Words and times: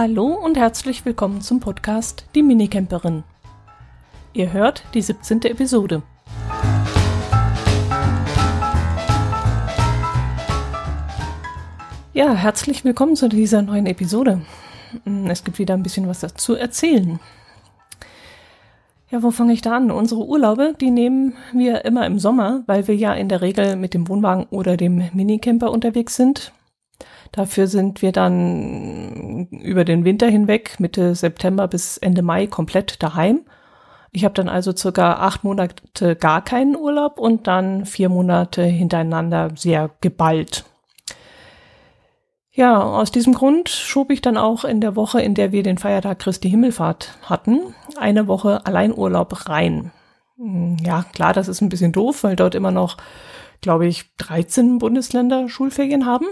Hallo 0.00 0.26
und 0.26 0.56
herzlich 0.56 1.04
willkommen 1.04 1.40
zum 1.40 1.58
Podcast 1.58 2.26
Die 2.36 2.44
Minicamperin. 2.44 3.24
Ihr 4.32 4.52
hört 4.52 4.84
die 4.94 5.02
17. 5.02 5.42
Episode. 5.42 6.04
Ja, 12.12 12.32
herzlich 12.32 12.84
willkommen 12.84 13.16
zu 13.16 13.28
dieser 13.28 13.60
neuen 13.62 13.86
Episode. 13.86 14.42
Es 15.26 15.42
gibt 15.42 15.58
wieder 15.58 15.74
ein 15.74 15.82
bisschen 15.82 16.06
was 16.06 16.20
dazu 16.20 16.54
erzählen. 16.54 17.18
Ja, 19.10 19.24
wo 19.24 19.32
fange 19.32 19.52
ich 19.52 19.62
da 19.62 19.74
an? 19.74 19.90
Unsere 19.90 20.24
Urlaube, 20.24 20.76
die 20.80 20.92
nehmen 20.92 21.32
wir 21.52 21.84
immer 21.84 22.06
im 22.06 22.20
Sommer, 22.20 22.62
weil 22.66 22.86
wir 22.86 22.94
ja 22.94 23.14
in 23.14 23.28
der 23.28 23.40
Regel 23.40 23.74
mit 23.74 23.94
dem 23.94 24.06
Wohnwagen 24.06 24.46
oder 24.50 24.76
dem 24.76 25.10
Minicamper 25.12 25.72
unterwegs 25.72 26.14
sind. 26.14 26.52
Dafür 27.32 27.66
sind 27.66 28.02
wir 28.02 28.12
dann 28.12 29.48
über 29.50 29.84
den 29.84 30.04
Winter 30.04 30.28
hinweg, 30.28 30.80
Mitte 30.80 31.14
September 31.14 31.68
bis 31.68 31.98
Ende 31.98 32.22
Mai, 32.22 32.46
komplett 32.46 33.02
daheim. 33.02 33.40
Ich 34.10 34.24
habe 34.24 34.34
dann 34.34 34.48
also 34.48 34.74
circa 34.74 35.14
acht 35.14 35.44
Monate 35.44 36.16
gar 36.16 36.42
keinen 36.42 36.76
Urlaub 36.76 37.18
und 37.18 37.46
dann 37.46 37.84
vier 37.84 38.08
Monate 38.08 38.62
hintereinander 38.62 39.50
sehr 39.54 39.90
geballt. 40.00 40.64
Ja, 42.50 42.82
aus 42.82 43.12
diesem 43.12 43.34
Grund 43.34 43.68
schob 43.68 44.10
ich 44.10 44.20
dann 44.20 44.36
auch 44.36 44.64
in 44.64 44.80
der 44.80 44.96
Woche, 44.96 45.20
in 45.20 45.34
der 45.34 45.52
wir 45.52 45.62
den 45.62 45.78
Feiertag 45.78 46.18
Christi 46.18 46.50
Himmelfahrt 46.50 47.16
hatten, 47.22 47.60
eine 47.96 48.26
Woche 48.26 48.66
Alleinurlaub 48.66 49.48
rein. 49.48 49.92
Ja, 50.82 51.04
klar, 51.12 51.32
das 51.32 51.46
ist 51.46 51.60
ein 51.60 51.68
bisschen 51.68 51.92
doof, 51.92 52.24
weil 52.24 52.34
dort 52.34 52.56
immer 52.56 52.72
noch, 52.72 52.96
glaube 53.60 53.86
ich, 53.86 54.16
13 54.16 54.78
Bundesländer 54.78 55.48
Schulferien 55.48 56.06
haben. 56.06 56.26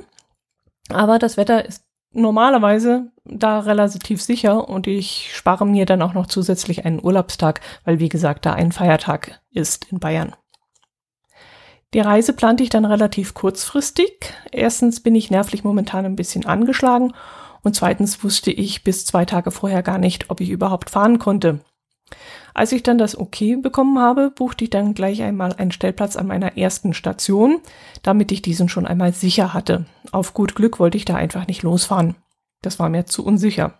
Aber 0.89 1.19
das 1.19 1.37
Wetter 1.37 1.65
ist 1.65 1.84
normalerweise 2.12 3.11
da 3.25 3.61
relativ 3.61 4.23
sicher 4.23 4.69
und 4.69 4.87
ich 4.87 5.31
spare 5.34 5.67
mir 5.67 5.87
dann 5.87 6.03
auch 6.03 6.15
noch 6.15 6.27
zusätzlich 6.27 6.84
einen 6.84 7.03
Urlaubstag, 7.03 7.61
weil 7.84 7.98
wie 7.98 8.09
gesagt 8.09 8.47
da 8.47 8.55
ein 8.55 8.73
Feiertag 8.73 9.41
ist 9.51 9.91
in 9.91 9.98
Bayern. 9.98 10.34
Die 11.95 12.01
Reise 12.01 12.33
plante 12.33 12.62
ich 12.62 12.69
dann 12.69 12.84
relativ 12.84 13.34
kurzfristig. 13.34 14.34
Erstens 14.51 15.01
bin 15.01 15.15
ich 15.15 15.31
nervlich 15.31 15.65
momentan 15.65 16.05
ein 16.05 16.17
bisschen 16.17 16.45
angeschlagen 16.45 17.15
und 17.62 17.77
zweitens 17.77 18.23
wusste 18.23 18.50
ich 18.50 18.84
bis 18.84 19.05
zwei 19.05 19.25
Tage 19.25 19.50
vorher 19.50 19.83
gar 19.83 19.98
nicht, 19.98 20.31
ob 20.31 20.41
ich 20.41 20.50
überhaupt 20.50 20.91
fahren 20.91 21.19
konnte. 21.19 21.61
Als 22.57 22.73
ich 22.73 22.83
dann 22.83 22.97
das 22.97 23.19
Okay 23.19 23.57
bekommen 23.57 23.99
habe, 23.99 24.31
buchte 24.31 24.65
ich 24.65 24.71
dann 24.71 24.95
gleich 24.95 25.23
einmal 25.23 25.53
einen 25.53 25.73
Stellplatz 25.73 26.17
an 26.17 26.27
meiner 26.27 26.57
ersten 26.57 26.95
Station, 26.95 27.61
damit 28.03 28.33
ich 28.33 28.41
diesen 28.41 28.71
schon 28.71 28.87
einmal 28.87 29.12
sicher 29.12 29.53
hatte. 29.53 29.85
Auf 30.11 30.33
gut 30.33 30.55
Glück 30.55 30.79
wollte 30.79 30.97
ich 30.97 31.05
da 31.05 31.17
einfach 31.17 31.47
nicht 31.49 31.62
losfahren. 31.62 32.17
Das 32.62 32.79
war 32.79 32.89
mir 32.89 33.05
zu 33.05 33.27
unsicher. 33.27 33.75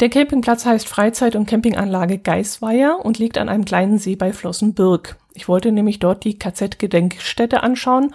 Der 0.00 0.08
Campingplatz 0.08 0.66
heißt 0.66 0.88
Freizeit- 0.88 1.36
und 1.36 1.46
Campinganlage 1.46 2.18
Geisweier 2.18 2.98
und 3.04 3.20
liegt 3.20 3.38
an 3.38 3.48
einem 3.48 3.64
kleinen 3.64 3.98
See 3.98 4.16
bei 4.16 4.32
Flossenbürg. 4.32 5.14
Ich 5.34 5.46
wollte 5.46 5.70
nämlich 5.70 6.00
dort 6.00 6.24
die 6.24 6.36
KZ-Gedenkstätte 6.36 7.62
anschauen 7.62 8.12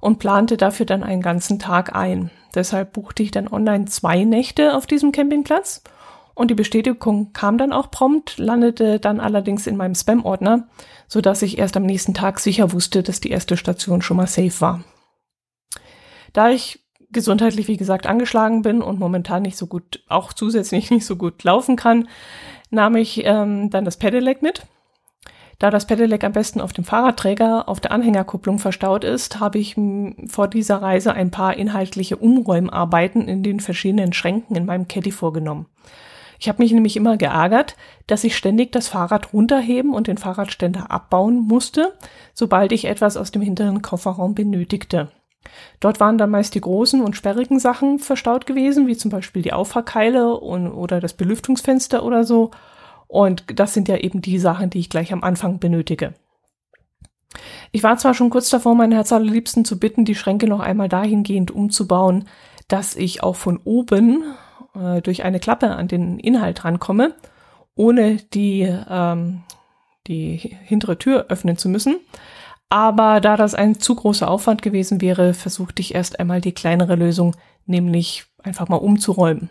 und 0.00 0.18
plante 0.18 0.56
dafür 0.56 0.86
dann 0.86 1.04
einen 1.04 1.22
ganzen 1.22 1.60
Tag 1.60 1.94
ein. 1.94 2.32
Deshalb 2.52 2.94
buchte 2.94 3.22
ich 3.22 3.30
dann 3.30 3.46
online 3.46 3.84
zwei 3.84 4.24
Nächte 4.24 4.74
auf 4.74 4.88
diesem 4.88 5.12
Campingplatz 5.12 5.84
und 6.34 6.50
die 6.50 6.54
Bestätigung 6.54 7.32
kam 7.32 7.58
dann 7.58 7.72
auch 7.72 7.90
prompt, 7.90 8.38
landete 8.38 8.98
dann 8.98 9.20
allerdings 9.20 9.66
in 9.66 9.76
meinem 9.76 9.94
Spam-Ordner, 9.94 10.68
so 11.06 11.20
dass 11.20 11.42
ich 11.42 11.58
erst 11.58 11.76
am 11.76 11.84
nächsten 11.84 12.14
Tag 12.14 12.40
sicher 12.40 12.72
wusste, 12.72 13.02
dass 13.02 13.20
die 13.20 13.30
erste 13.30 13.56
Station 13.56 14.02
schon 14.02 14.16
mal 14.16 14.26
safe 14.26 14.60
war. 14.60 14.84
Da 16.32 16.50
ich 16.50 16.84
gesundheitlich, 17.10 17.68
wie 17.68 17.76
gesagt, 17.76 18.06
angeschlagen 18.06 18.62
bin 18.62 18.82
und 18.82 18.98
momentan 18.98 19.42
nicht 19.42 19.56
so 19.56 19.66
gut, 19.66 20.02
auch 20.08 20.32
zusätzlich 20.32 20.90
nicht 20.90 21.06
so 21.06 21.16
gut 21.16 21.42
laufen 21.44 21.76
kann, 21.76 22.08
nahm 22.70 22.96
ich 22.96 23.24
ähm, 23.24 23.70
dann 23.70 23.84
das 23.84 23.96
Pedelec 23.96 24.42
mit. 24.42 24.66
Da 25.60 25.70
das 25.70 25.86
Pedelec 25.86 26.24
am 26.24 26.32
besten 26.32 26.60
auf 26.60 26.72
dem 26.72 26.82
Fahrradträger 26.82 27.68
auf 27.68 27.78
der 27.78 27.92
Anhängerkupplung 27.92 28.58
verstaut 28.58 29.04
ist, 29.04 29.38
habe 29.38 29.58
ich 29.58 29.76
vor 30.26 30.48
dieser 30.48 30.82
Reise 30.82 31.14
ein 31.14 31.30
paar 31.30 31.56
inhaltliche 31.56 32.16
Umräumarbeiten 32.16 33.28
in 33.28 33.44
den 33.44 33.60
verschiedenen 33.60 34.12
Schränken 34.12 34.56
in 34.56 34.66
meinem 34.66 34.88
Caddy 34.88 35.12
vorgenommen. 35.12 35.66
Ich 36.38 36.48
habe 36.48 36.62
mich 36.62 36.72
nämlich 36.72 36.96
immer 36.96 37.16
geärgert, 37.16 37.76
dass 38.06 38.24
ich 38.24 38.36
ständig 38.36 38.72
das 38.72 38.88
Fahrrad 38.88 39.32
runterheben 39.32 39.94
und 39.94 40.06
den 40.06 40.18
Fahrradständer 40.18 40.90
abbauen 40.90 41.46
musste, 41.46 41.94
sobald 42.32 42.72
ich 42.72 42.86
etwas 42.86 43.16
aus 43.16 43.30
dem 43.30 43.42
hinteren 43.42 43.82
Kofferraum 43.82 44.34
benötigte. 44.34 45.10
Dort 45.80 46.00
waren 46.00 46.18
dann 46.18 46.30
meist 46.30 46.54
die 46.54 46.60
großen 46.60 47.02
und 47.02 47.16
sperrigen 47.16 47.58
Sachen 47.58 47.98
verstaut 47.98 48.46
gewesen, 48.46 48.86
wie 48.86 48.96
zum 48.96 49.10
Beispiel 49.10 49.42
die 49.42 49.52
Auffahrkeile 49.52 50.36
und, 50.36 50.68
oder 50.68 51.00
das 51.00 51.14
Belüftungsfenster 51.14 52.02
oder 52.02 52.24
so. 52.24 52.50
Und 53.06 53.44
das 53.54 53.74
sind 53.74 53.88
ja 53.88 53.96
eben 53.98 54.22
die 54.22 54.38
Sachen, 54.38 54.70
die 54.70 54.80
ich 54.80 54.90
gleich 54.90 55.12
am 55.12 55.22
Anfang 55.22 55.58
benötige. 55.58 56.14
Ich 57.72 57.82
war 57.82 57.98
zwar 57.98 58.14
schon 58.14 58.30
kurz 58.30 58.48
davor, 58.48 58.74
meinen 58.74 58.92
Herz 58.92 59.12
allerliebsten 59.12 59.64
zu 59.64 59.78
bitten, 59.78 60.04
die 60.04 60.14
Schränke 60.14 60.46
noch 60.46 60.60
einmal 60.60 60.88
dahingehend 60.88 61.50
umzubauen, 61.50 62.26
dass 62.68 62.96
ich 62.96 63.22
auch 63.22 63.36
von 63.36 63.60
oben 63.64 64.24
äh, 64.74 65.00
durch 65.02 65.24
eine 65.24 65.40
Klappe 65.40 65.70
an 65.70 65.88
den 65.88 66.18
Inhalt 66.18 66.64
rankomme, 66.64 67.14
ohne 67.74 68.16
die, 68.34 68.62
ähm, 68.88 69.42
die 70.06 70.56
hintere 70.64 70.98
Tür 70.98 71.26
öffnen 71.28 71.56
zu 71.56 71.68
müssen. 71.68 71.96
Aber 72.68 73.20
da 73.20 73.36
das 73.36 73.54
ein 73.54 73.78
zu 73.78 73.94
großer 73.94 74.28
Aufwand 74.28 74.62
gewesen 74.62 75.00
wäre, 75.00 75.34
versuchte 75.34 75.80
ich 75.80 75.94
erst 75.94 76.18
einmal 76.18 76.40
die 76.40 76.52
kleinere 76.52 76.96
Lösung, 76.96 77.36
nämlich 77.66 78.24
einfach 78.42 78.68
mal 78.68 78.76
umzuräumen. 78.76 79.50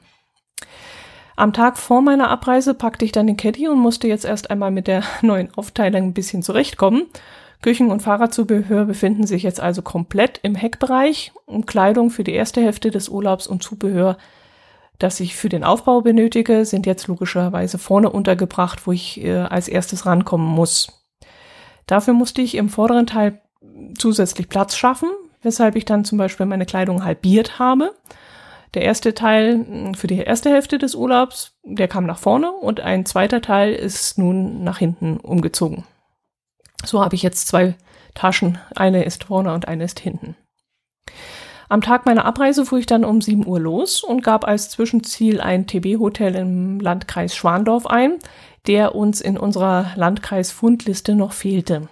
Am 1.36 1.54
Tag 1.54 1.78
vor 1.78 2.02
meiner 2.02 2.30
Abreise 2.30 2.74
packte 2.74 3.06
ich 3.06 3.12
dann 3.12 3.28
den 3.28 3.38
Caddy 3.38 3.68
und 3.68 3.80
musste 3.80 4.08
jetzt 4.08 4.26
erst 4.26 4.52
einmal 4.52 4.72
mit 4.72 4.88
der 4.88 5.04
neuen 5.22 5.54
Aufteilung 5.56 6.04
ein 6.04 6.14
bisschen 6.14 6.44
zurechtkommen. 6.44 7.04
Küchen- 7.62 7.92
und 7.92 8.02
Fahrradzubehör 8.02 8.86
befinden 8.86 9.26
sich 9.26 9.44
jetzt 9.44 9.62
also 9.62 9.82
komplett 9.82 10.40
im 10.44 10.54
Heckbereich 10.54 11.32
und 11.46 11.66
Kleidung 11.66 12.10
für 12.10 12.26
die 12.26 12.34
erste 12.34 12.62
Hälfte 12.62 12.92
des 12.92 13.08
Urlaubs 13.08 13.48
und 13.48 13.64
Zubehör, 13.64 14.18
das 15.04 15.20
ich 15.20 15.36
für 15.36 15.50
den 15.50 15.64
Aufbau 15.66 16.02
benötige, 16.02 16.66
sind 16.66 16.86
jetzt 16.86 17.08
logischerweise 17.08 17.78
vorne 17.78 18.10
untergebracht, 18.10 18.88
wo 18.88 18.94
ich 18.94 19.22
äh, 19.22 19.40
als 19.40 19.68
erstes 19.68 20.06
rankommen 20.06 20.48
muss. 20.48 21.06
Dafür 21.88 22.14
musste 22.14 22.42
ich 22.42 22.56
im 22.56 22.70
vorderen 22.70 23.06
Teil 23.06 23.42
zusätzlich 23.98 24.48
Platz 24.48 24.78
schaffen, 24.78 25.10
weshalb 25.42 25.76
ich 25.76 25.84
dann 25.84 26.06
zum 26.06 26.18
Beispiel 26.18 26.46
meine 26.46 26.66
Kleidung 26.66 27.04
halbiert 27.04 27.60
habe. 27.60 27.94
Der 28.74 28.84
erste 28.84 29.14
Teil 29.14 29.66
hm, 29.66 29.94
für 29.94 30.08
die 30.08 30.20
erste 30.20 30.50
Hälfte 30.50 30.78
des 30.78 30.96
Urlaubs, 30.96 31.58
der 31.64 31.90
kam 31.90 32.06
nach 32.06 32.18
vorne 32.18 32.52
und 32.52 32.80
ein 32.80 33.06
zweiter 33.06 33.42
Teil 33.42 33.74
ist 33.74 34.18
nun 34.18 34.64
nach 34.64 34.78
hinten 34.78 35.18
umgezogen. 35.18 35.84
So 36.86 37.04
habe 37.04 37.16
ich 37.16 37.24
jetzt 37.24 37.48
zwei 37.48 37.76
Taschen. 38.14 38.58
Eine 38.76 39.04
ist 39.04 39.26
vorne 39.26 39.54
und 39.54 39.68
eine 39.68 39.84
ist 39.84 40.00
hinten. 40.00 40.36
Am 41.70 41.82
Tag 41.82 42.06
meiner 42.06 42.26
Abreise 42.26 42.66
fuhr 42.66 42.80
ich 42.80 42.86
dann 42.86 43.06
um 43.06 43.22
7 43.22 43.46
Uhr 43.48 43.60
los 43.60 44.04
und 44.04 44.24
gab 44.24 44.48
als 44.48 44.70
Zwischenziel 44.70 45.42
ein 45.42 45.68
TB-Hotel 45.68 46.36
im 46.36 46.80
Landkreis 46.80 47.36
Schwandorf 47.36 47.88
ein, 47.88 48.20
der 48.68 48.96
uns 48.96 49.22
in 49.22 49.38
unserer 49.38 49.88
Landkreis-Fundliste 49.96 51.16
noch 51.16 51.34
fehlte. 51.34 51.88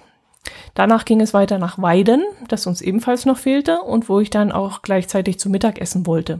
Danach 0.73 1.05
ging 1.05 1.21
es 1.21 1.33
weiter 1.33 1.57
nach 1.57 1.81
Weiden, 1.81 2.23
das 2.47 2.65
uns 2.67 2.81
ebenfalls 2.81 3.25
noch 3.25 3.37
fehlte 3.37 3.81
und 3.81 4.09
wo 4.09 4.19
ich 4.19 4.29
dann 4.29 4.51
auch 4.51 4.81
gleichzeitig 4.81 5.39
zu 5.39 5.49
Mittag 5.49 5.79
essen 5.79 6.07
wollte. 6.07 6.39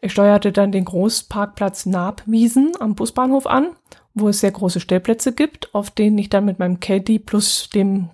Ich 0.00 0.12
steuerte 0.12 0.52
dann 0.52 0.70
den 0.70 0.84
Großparkplatz 0.84 1.86
Nabwiesen 1.86 2.72
am 2.78 2.94
Busbahnhof 2.94 3.46
an, 3.46 3.70
wo 4.14 4.28
es 4.28 4.40
sehr 4.40 4.52
große 4.52 4.80
Stellplätze 4.80 5.32
gibt, 5.32 5.74
auf 5.74 5.90
denen 5.90 6.18
ich 6.18 6.28
dann 6.28 6.44
mit 6.44 6.58
meinem 6.58 6.80
Caddy 6.80 7.18
plus 7.18 7.68
dem 7.70 8.10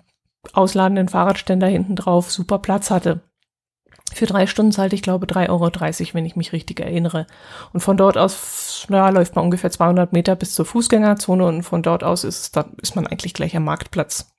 ausladenden 0.53 1.09
Fahrradständer 1.09 1.67
hinten 1.67 1.95
drauf 1.95 2.31
super 2.31 2.59
Platz 2.59 2.89
hatte. 2.89 3.21
Für 4.15 4.27
drei 4.27 4.47
Stunden 4.47 4.71
zahlte 4.71 4.95
ich, 4.95 5.01
glaube, 5.01 5.25
3,30 5.25 5.49
Euro, 5.49 6.13
wenn 6.13 6.25
ich 6.25 6.37
mich 6.37 6.53
richtig 6.53 6.79
erinnere. 6.79 7.27
Und 7.73 7.81
von 7.81 7.97
dort 7.97 8.17
aus 8.17 8.87
ja, 8.89 9.09
läuft 9.09 9.35
man 9.35 9.43
ungefähr 9.43 9.71
200 9.71 10.13
Meter 10.13 10.37
bis 10.37 10.53
zur 10.53 10.63
Fußgängerzone 10.63 11.43
und 11.43 11.63
von 11.63 11.83
dort 11.83 12.01
aus 12.05 12.23
ist, 12.23 12.55
da 12.55 12.63
ist 12.81 12.95
man 12.95 13.05
eigentlich 13.05 13.33
gleich 13.33 13.57
am 13.57 13.65
Marktplatz. 13.65 14.31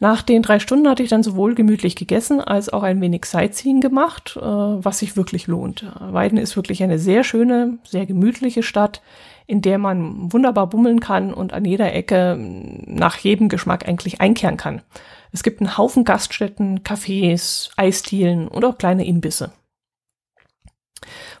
Nach 0.00 0.22
den 0.22 0.42
drei 0.42 0.58
Stunden 0.58 0.88
hatte 0.88 1.04
ich 1.04 1.10
dann 1.10 1.22
sowohl 1.22 1.54
gemütlich 1.54 1.94
gegessen 1.94 2.40
als 2.40 2.70
auch 2.70 2.82
ein 2.82 3.00
wenig 3.00 3.24
Sightseeing 3.24 3.80
gemacht, 3.80 4.36
äh, 4.36 4.44
was 4.44 4.98
sich 4.98 5.16
wirklich 5.16 5.46
lohnt. 5.46 5.86
Weiden 6.00 6.38
ist 6.38 6.56
wirklich 6.56 6.82
eine 6.82 6.98
sehr 6.98 7.22
schöne, 7.22 7.78
sehr 7.84 8.04
gemütliche 8.04 8.64
Stadt, 8.64 9.00
in 9.50 9.62
der 9.62 9.78
man 9.78 10.32
wunderbar 10.32 10.68
bummeln 10.68 11.00
kann 11.00 11.34
und 11.34 11.52
an 11.52 11.64
jeder 11.64 11.92
Ecke 11.92 12.36
nach 12.86 13.16
jedem 13.16 13.48
Geschmack 13.48 13.88
eigentlich 13.88 14.20
einkehren 14.20 14.56
kann. 14.56 14.82
Es 15.32 15.42
gibt 15.42 15.60
einen 15.60 15.76
Haufen 15.76 16.04
Gaststätten, 16.04 16.80
Cafés, 16.80 17.70
Eisdielen 17.76 18.46
und 18.46 18.64
auch 18.64 18.78
kleine 18.78 19.04
Imbisse. 19.04 19.50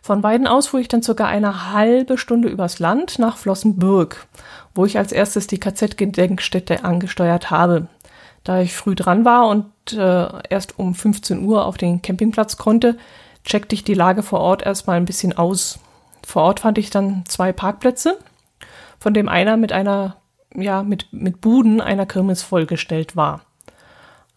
Von 0.02 0.24
Weiden 0.24 0.48
aus 0.48 0.68
fuhr 0.68 0.80
ich 0.80 0.88
dann 0.88 1.02
circa 1.02 1.26
eine 1.26 1.72
halbe 1.72 2.18
Stunde 2.18 2.48
übers 2.48 2.80
Land 2.80 3.20
nach 3.20 3.36
Flossenbürg, 3.36 4.26
wo 4.74 4.86
ich 4.86 4.98
als 4.98 5.12
erstes 5.12 5.46
die 5.46 5.60
KZ-Gedenkstätte 5.60 6.84
angesteuert 6.84 7.50
habe. 7.50 7.86
Da 8.42 8.60
ich 8.60 8.74
früh 8.74 8.96
dran 8.96 9.24
war 9.24 9.48
und 9.48 9.70
äh, 9.92 10.28
erst 10.48 10.78
um 10.80 10.94
15 10.96 11.44
Uhr 11.44 11.64
auf 11.64 11.76
den 11.76 12.02
Campingplatz 12.02 12.56
konnte, 12.56 12.96
checkte 13.44 13.74
ich 13.74 13.84
die 13.84 13.94
Lage 13.94 14.24
vor 14.24 14.40
Ort 14.40 14.62
erstmal 14.62 14.96
ein 14.96 15.04
bisschen 15.04 15.36
aus. 15.36 15.78
Vor 16.26 16.42
Ort 16.42 16.60
fand 16.60 16.78
ich 16.78 16.90
dann 16.90 17.24
zwei 17.26 17.52
Parkplätze, 17.52 18.18
von 18.98 19.14
dem 19.14 19.28
einer 19.28 19.56
mit 19.56 19.72
einer, 19.72 20.16
ja, 20.54 20.82
mit, 20.82 21.12
mit 21.12 21.40
Buden 21.40 21.80
einer 21.80 22.06
Kirmes 22.06 22.42
vollgestellt 22.42 23.16
war. 23.16 23.42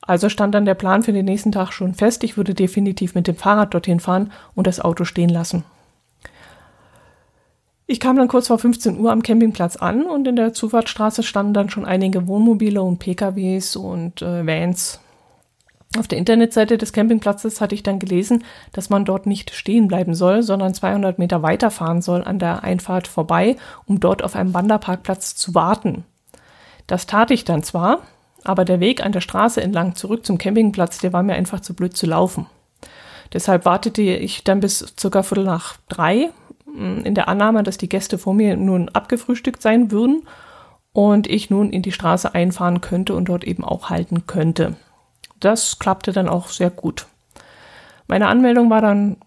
Also 0.01 0.29
stand 0.29 0.53
dann 0.53 0.65
der 0.65 0.73
Plan 0.73 1.03
für 1.03 1.13
den 1.13 1.25
nächsten 1.25 1.51
Tag 1.51 1.71
schon 1.71 1.93
fest. 1.93 2.23
Ich 2.23 2.35
würde 2.35 2.53
definitiv 2.53 3.15
mit 3.15 3.27
dem 3.27 3.35
Fahrrad 3.35 3.73
dorthin 3.73 3.99
fahren 3.99 4.31
und 4.53 4.67
das 4.67 4.79
Auto 4.79 5.05
stehen 5.05 5.29
lassen. 5.29 5.63
Ich 7.85 7.99
kam 7.99 8.15
dann 8.15 8.27
kurz 8.27 8.47
vor 8.47 8.59
15 8.59 8.99
Uhr 8.99 9.11
am 9.11 9.23
Campingplatz 9.23 9.75
an 9.75 10.03
und 10.03 10.27
in 10.27 10.35
der 10.35 10.53
Zufahrtsstraße 10.53 11.21
standen 11.21 11.53
dann 11.53 11.69
schon 11.69 11.85
einige 11.85 12.27
Wohnmobile 12.27 12.81
und 12.81 12.99
PKWs 12.99 13.75
und 13.75 14.21
äh, 14.21 14.45
Vans. 14.45 14.99
Auf 15.97 16.07
der 16.07 16.17
Internetseite 16.17 16.79
des 16.79 16.91
Campingplatzes 16.91 17.61
hatte 17.61 17.75
ich 17.75 17.83
dann 17.83 17.99
gelesen, 17.99 18.43
dass 18.71 18.89
man 18.89 19.05
dort 19.05 19.27
nicht 19.27 19.51
stehen 19.51 19.87
bleiben 19.87 20.15
soll, 20.15 20.41
sondern 20.41 20.73
200 20.73 21.19
Meter 21.19 21.43
weiterfahren 21.43 22.01
soll 22.01 22.23
an 22.23 22.39
der 22.39 22.63
Einfahrt 22.63 23.07
vorbei, 23.07 23.57
um 23.85 23.99
dort 23.99 24.23
auf 24.23 24.35
einem 24.35 24.55
Wanderparkplatz 24.55 25.35
zu 25.35 25.53
warten. 25.53 26.03
Das 26.87 27.05
tat 27.05 27.29
ich 27.29 27.45
dann 27.45 27.61
zwar, 27.61 27.99
aber 28.43 28.65
der 28.65 28.79
Weg 28.79 29.05
an 29.05 29.11
der 29.11 29.21
Straße 29.21 29.61
entlang 29.61 29.95
zurück 29.95 30.25
zum 30.25 30.39
Campingplatz, 30.39 30.97
der 30.97 31.13
war 31.13 31.21
mir 31.21 31.35
einfach 31.35 31.59
zu 31.59 31.75
blöd 31.75 31.95
zu 31.95 32.07
laufen. 32.07 32.47
Deshalb 33.31 33.65
wartete 33.65 34.01
ich 34.01 34.43
dann 34.43 34.59
bis 34.59 34.93
circa 34.99 35.21
Viertel 35.21 35.43
nach 35.43 35.75
drei 35.89 36.31
in 36.65 37.13
der 37.13 37.27
Annahme, 37.27 37.61
dass 37.61 37.77
die 37.77 37.89
Gäste 37.89 38.17
vor 38.17 38.33
mir 38.33 38.57
nun 38.57 38.89
abgefrühstückt 38.89 39.61
sein 39.61 39.91
würden 39.91 40.23
und 40.91 41.27
ich 41.27 41.51
nun 41.51 41.71
in 41.71 41.83
die 41.83 41.91
Straße 41.91 42.33
einfahren 42.33 42.81
könnte 42.81 43.13
und 43.15 43.25
dort 43.25 43.43
eben 43.43 43.63
auch 43.63 43.91
halten 43.91 44.25
könnte. 44.25 44.75
Das 45.43 45.77
klappte 45.77 46.13
dann 46.13 46.29
auch 46.29 46.47
sehr 46.47 46.69
gut. 46.69 47.05
Meine 48.07 48.27
Anmeldung 48.27 48.69
war 48.69 48.81
dann 48.81 49.17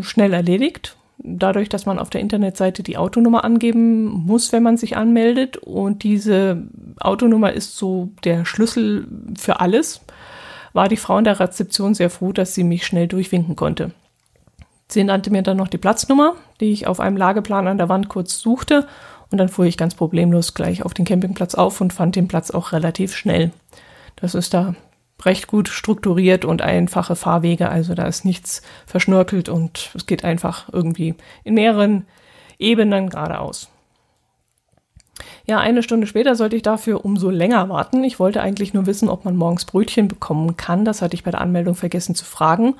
schnell 0.00 0.32
erledigt, 0.32 0.96
dadurch, 1.18 1.68
dass 1.68 1.86
man 1.86 1.98
auf 1.98 2.10
der 2.10 2.20
Internetseite 2.20 2.82
die 2.82 2.96
Autonummer 2.96 3.44
angeben 3.44 4.06
muss, 4.06 4.52
wenn 4.52 4.62
man 4.62 4.76
sich 4.76 4.96
anmeldet. 4.96 5.58
Und 5.58 6.02
diese 6.02 6.62
Autonummer 6.98 7.52
ist 7.52 7.76
so 7.76 8.10
der 8.24 8.44
Schlüssel 8.44 9.06
für 9.38 9.60
alles. 9.60 10.00
War 10.72 10.88
die 10.88 10.96
Frau 10.96 11.18
in 11.18 11.24
der 11.24 11.38
Rezeption 11.38 11.94
sehr 11.94 12.10
froh, 12.10 12.32
dass 12.32 12.54
sie 12.54 12.64
mich 12.64 12.84
schnell 12.84 13.06
durchwinken 13.06 13.54
konnte. 13.54 13.92
Sie 14.88 15.04
nannte 15.04 15.30
mir 15.30 15.42
dann 15.42 15.56
noch 15.56 15.68
die 15.68 15.78
Platznummer, 15.78 16.34
die 16.60 16.72
ich 16.72 16.88
auf 16.88 16.98
einem 16.98 17.16
Lageplan 17.16 17.68
an 17.68 17.78
der 17.78 17.88
Wand 17.88 18.08
kurz 18.08 18.40
suchte 18.40 18.88
und 19.30 19.38
dann 19.38 19.48
fuhr 19.48 19.66
ich 19.66 19.76
ganz 19.76 19.94
problemlos 19.94 20.54
gleich 20.54 20.84
auf 20.84 20.94
den 20.94 21.04
Campingplatz 21.04 21.54
auf 21.54 21.80
und 21.80 21.92
fand 21.92 22.16
den 22.16 22.26
Platz 22.26 22.50
auch 22.50 22.72
relativ 22.72 23.14
schnell. 23.14 23.52
Das 24.16 24.34
ist 24.34 24.52
da 24.52 24.74
recht 25.26 25.46
gut 25.46 25.68
strukturiert 25.68 26.44
und 26.44 26.62
einfache 26.62 27.16
Fahrwege, 27.16 27.68
also 27.68 27.94
da 27.94 28.04
ist 28.04 28.24
nichts 28.24 28.62
verschnörkelt 28.86 29.48
und 29.48 29.90
es 29.94 30.06
geht 30.06 30.24
einfach 30.24 30.68
irgendwie 30.72 31.14
in 31.44 31.54
mehreren 31.54 32.06
Ebenen 32.58 33.10
geradeaus. 33.10 33.70
Ja, 35.46 35.58
eine 35.58 35.82
Stunde 35.82 36.06
später 36.06 36.34
sollte 36.34 36.56
ich 36.56 36.62
dafür 36.62 37.04
umso 37.04 37.30
länger 37.30 37.68
warten. 37.68 38.04
Ich 38.04 38.18
wollte 38.18 38.40
eigentlich 38.40 38.72
nur 38.72 38.86
wissen, 38.86 39.08
ob 39.08 39.24
man 39.24 39.36
morgens 39.36 39.64
Brötchen 39.64 40.08
bekommen 40.08 40.56
kann. 40.56 40.84
Das 40.84 41.02
hatte 41.02 41.14
ich 41.14 41.24
bei 41.24 41.30
der 41.30 41.40
Anmeldung 41.40 41.74
vergessen 41.74 42.14
zu 42.14 42.24
fragen 42.24 42.76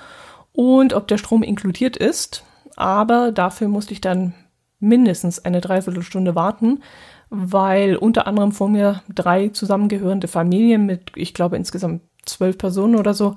und 0.53 0.95
ob 0.95 1.09
der 1.09 1.19
Strom 1.19 1.43
inkludiert 1.43 1.97
ist. 1.97 2.45
Aber 2.77 3.33
dafür 3.33 3.69
musste 3.69 3.93
ich 3.93 4.01
dann 4.01 4.35
mindestens 4.79 5.45
eine 5.45 5.61
Dreiviertelstunde 5.61 6.35
warten, 6.35 6.83
weil 7.29 7.97
unter 7.97 8.27
anderem 8.27 8.53
vor 8.53 8.69
mir 8.69 9.03
drei 9.15 9.49
zusammengehörende 9.49 10.29
Familien 10.29 10.87
mit, 10.87 11.13
ich 11.15 11.35
glaube, 11.35 11.57
insgesamt 11.57 12.03
zwölf 12.25 12.58
Personen 12.58 12.96
oder 12.96 13.14
so, 13.14 13.37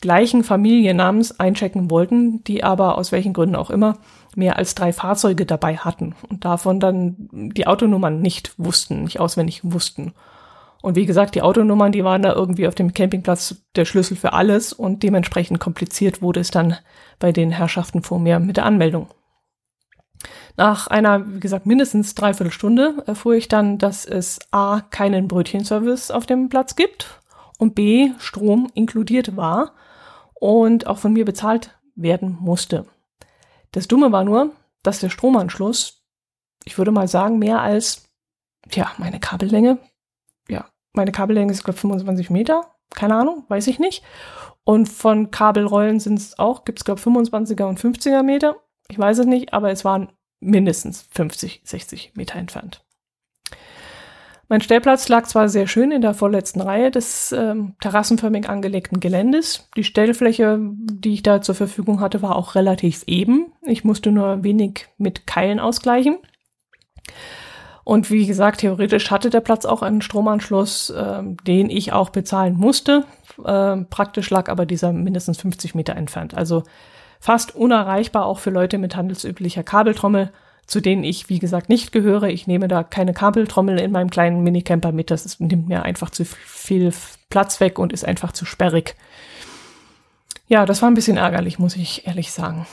gleichen 0.00 0.44
Familiennamens 0.44 1.38
einchecken 1.38 1.90
wollten, 1.90 2.42
die 2.44 2.64
aber 2.64 2.96
aus 2.96 3.12
welchen 3.12 3.32
Gründen 3.32 3.56
auch 3.56 3.70
immer 3.70 3.98
mehr 4.34 4.56
als 4.56 4.74
drei 4.74 4.92
Fahrzeuge 4.92 5.44
dabei 5.44 5.76
hatten 5.76 6.14
und 6.28 6.44
davon 6.44 6.80
dann 6.80 7.28
die 7.32 7.66
Autonummern 7.66 8.20
nicht 8.20 8.54
wussten, 8.58 9.04
nicht 9.04 9.20
auswendig 9.20 9.60
wussten. 9.62 10.12
Und 10.82 10.96
wie 10.96 11.04
gesagt, 11.04 11.34
die 11.34 11.42
Autonummern, 11.42 11.92
die 11.92 12.04
waren 12.04 12.22
da 12.22 12.32
irgendwie 12.32 12.66
auf 12.66 12.74
dem 12.74 12.94
Campingplatz 12.94 13.56
der 13.76 13.84
Schlüssel 13.84 14.16
für 14.16 14.32
alles 14.32 14.72
und 14.72 15.02
dementsprechend 15.02 15.60
kompliziert 15.60 16.22
wurde 16.22 16.40
es 16.40 16.50
dann 16.50 16.76
bei 17.18 17.32
den 17.32 17.50
Herrschaften 17.50 18.02
vor 18.02 18.18
mir 18.18 18.38
mit 18.38 18.56
der 18.56 18.64
Anmeldung. 18.64 19.08
Nach 20.56 20.86
einer, 20.86 21.34
wie 21.34 21.40
gesagt, 21.40 21.66
mindestens 21.66 22.14
dreiviertel 22.14 22.52
Stunde 22.52 23.02
erfuhr 23.06 23.34
ich 23.34 23.48
dann, 23.48 23.78
dass 23.78 24.06
es 24.06 24.38
A, 24.50 24.80
keinen 24.80 25.28
Brötchenservice 25.28 26.10
auf 26.10 26.24
dem 26.24 26.48
Platz 26.48 26.76
gibt 26.76 27.19
und 27.60 27.74
B, 27.76 28.10
Strom 28.18 28.70
inkludiert 28.74 29.36
war 29.36 29.74
und 30.34 30.86
auch 30.86 30.98
von 30.98 31.12
mir 31.12 31.24
bezahlt 31.24 31.78
werden 31.94 32.36
musste. 32.40 32.86
Das 33.70 33.86
Dumme 33.86 34.10
war 34.10 34.24
nur, 34.24 34.52
dass 34.82 34.98
der 34.98 35.10
Stromanschluss, 35.10 36.02
ich 36.64 36.76
würde 36.78 36.90
mal 36.90 37.06
sagen, 37.06 37.38
mehr 37.38 37.60
als, 37.60 38.08
tja, 38.68 38.90
meine 38.98 39.20
Kabellänge 39.20 39.78
ja, 40.50 40.66
meine 40.92 41.12
Kabellänge 41.12 41.52
ist, 41.52 41.64
glaube 41.64 41.76
ich, 41.76 41.80
25 41.80 42.28
Meter. 42.30 42.74
Keine 42.90 43.14
Ahnung, 43.14 43.44
weiß 43.48 43.68
ich 43.68 43.78
nicht. 43.78 44.02
Und 44.64 44.88
von 44.88 45.30
Kabelrollen 45.30 46.00
sind 46.00 46.18
es 46.18 46.38
auch, 46.38 46.64
gibt 46.64 46.80
es, 46.80 46.84
glaube 46.84 47.00
ich, 47.00 47.06
25er 47.06 47.64
und 47.64 47.80
50er 47.80 48.22
Meter. 48.22 48.56
Ich 48.88 48.98
weiß 48.98 49.18
es 49.18 49.26
nicht, 49.26 49.54
aber 49.54 49.70
es 49.70 49.84
waren 49.84 50.12
mindestens 50.40 51.02
50, 51.12 51.62
60 51.64 52.12
Meter 52.14 52.36
entfernt. 52.36 52.84
Mein 54.50 54.62
Stellplatz 54.62 55.08
lag 55.08 55.26
zwar 55.26 55.48
sehr 55.48 55.68
schön 55.68 55.92
in 55.92 56.02
der 56.02 56.12
vorletzten 56.12 56.60
Reihe 56.60 56.90
des 56.90 57.30
ähm, 57.30 57.76
terrassenförmig 57.80 58.48
angelegten 58.48 58.98
Geländes. 58.98 59.68
Die 59.76 59.84
Stellfläche, 59.84 60.58
die 60.60 61.14
ich 61.14 61.22
da 61.22 61.40
zur 61.40 61.54
Verfügung 61.54 62.00
hatte, 62.00 62.20
war 62.20 62.34
auch 62.34 62.56
relativ 62.56 63.04
eben. 63.06 63.52
Ich 63.62 63.84
musste 63.84 64.10
nur 64.10 64.42
wenig 64.42 64.88
mit 64.98 65.24
Keilen 65.28 65.60
ausgleichen. 65.60 66.18
Und 67.84 68.10
wie 68.10 68.26
gesagt, 68.26 68.62
theoretisch 68.62 69.12
hatte 69.12 69.30
der 69.30 69.40
Platz 69.40 69.66
auch 69.66 69.82
einen 69.82 70.02
Stromanschluss, 70.02 70.90
äh, 70.90 71.22
den 71.46 71.70
ich 71.70 71.92
auch 71.92 72.10
bezahlen 72.10 72.56
musste. 72.56 73.04
Äh, 73.44 73.76
praktisch 73.88 74.30
lag 74.30 74.48
aber 74.48 74.66
dieser 74.66 74.92
mindestens 74.92 75.38
50 75.38 75.76
Meter 75.76 75.94
entfernt. 75.94 76.34
Also 76.34 76.64
fast 77.20 77.54
unerreichbar 77.54 78.26
auch 78.26 78.40
für 78.40 78.50
Leute 78.50 78.78
mit 78.78 78.96
handelsüblicher 78.96 79.62
Kabeltrommel, 79.62 80.32
zu 80.70 80.80
denen 80.80 81.02
ich, 81.02 81.28
wie 81.28 81.40
gesagt, 81.40 81.68
nicht 81.68 81.90
gehöre. 81.90 82.28
Ich 82.28 82.46
nehme 82.46 82.68
da 82.68 82.84
keine 82.84 83.12
Kabeltrommel 83.12 83.80
in 83.80 83.90
meinem 83.90 84.08
kleinen 84.08 84.44
Minicamper 84.44 84.92
mit. 84.92 85.10
Das 85.10 85.26
ist, 85.26 85.40
nimmt 85.40 85.66
mir 85.66 85.82
einfach 85.82 86.10
zu 86.10 86.24
viel 86.24 86.92
Platz 87.28 87.58
weg 87.58 87.80
und 87.80 87.92
ist 87.92 88.04
einfach 88.04 88.30
zu 88.30 88.44
sperrig. 88.44 88.94
Ja, 90.46 90.66
das 90.66 90.80
war 90.80 90.88
ein 90.88 90.94
bisschen 90.94 91.16
ärgerlich, 91.16 91.58
muss 91.58 91.74
ich 91.74 92.06
ehrlich 92.06 92.30
sagen. 92.30 92.68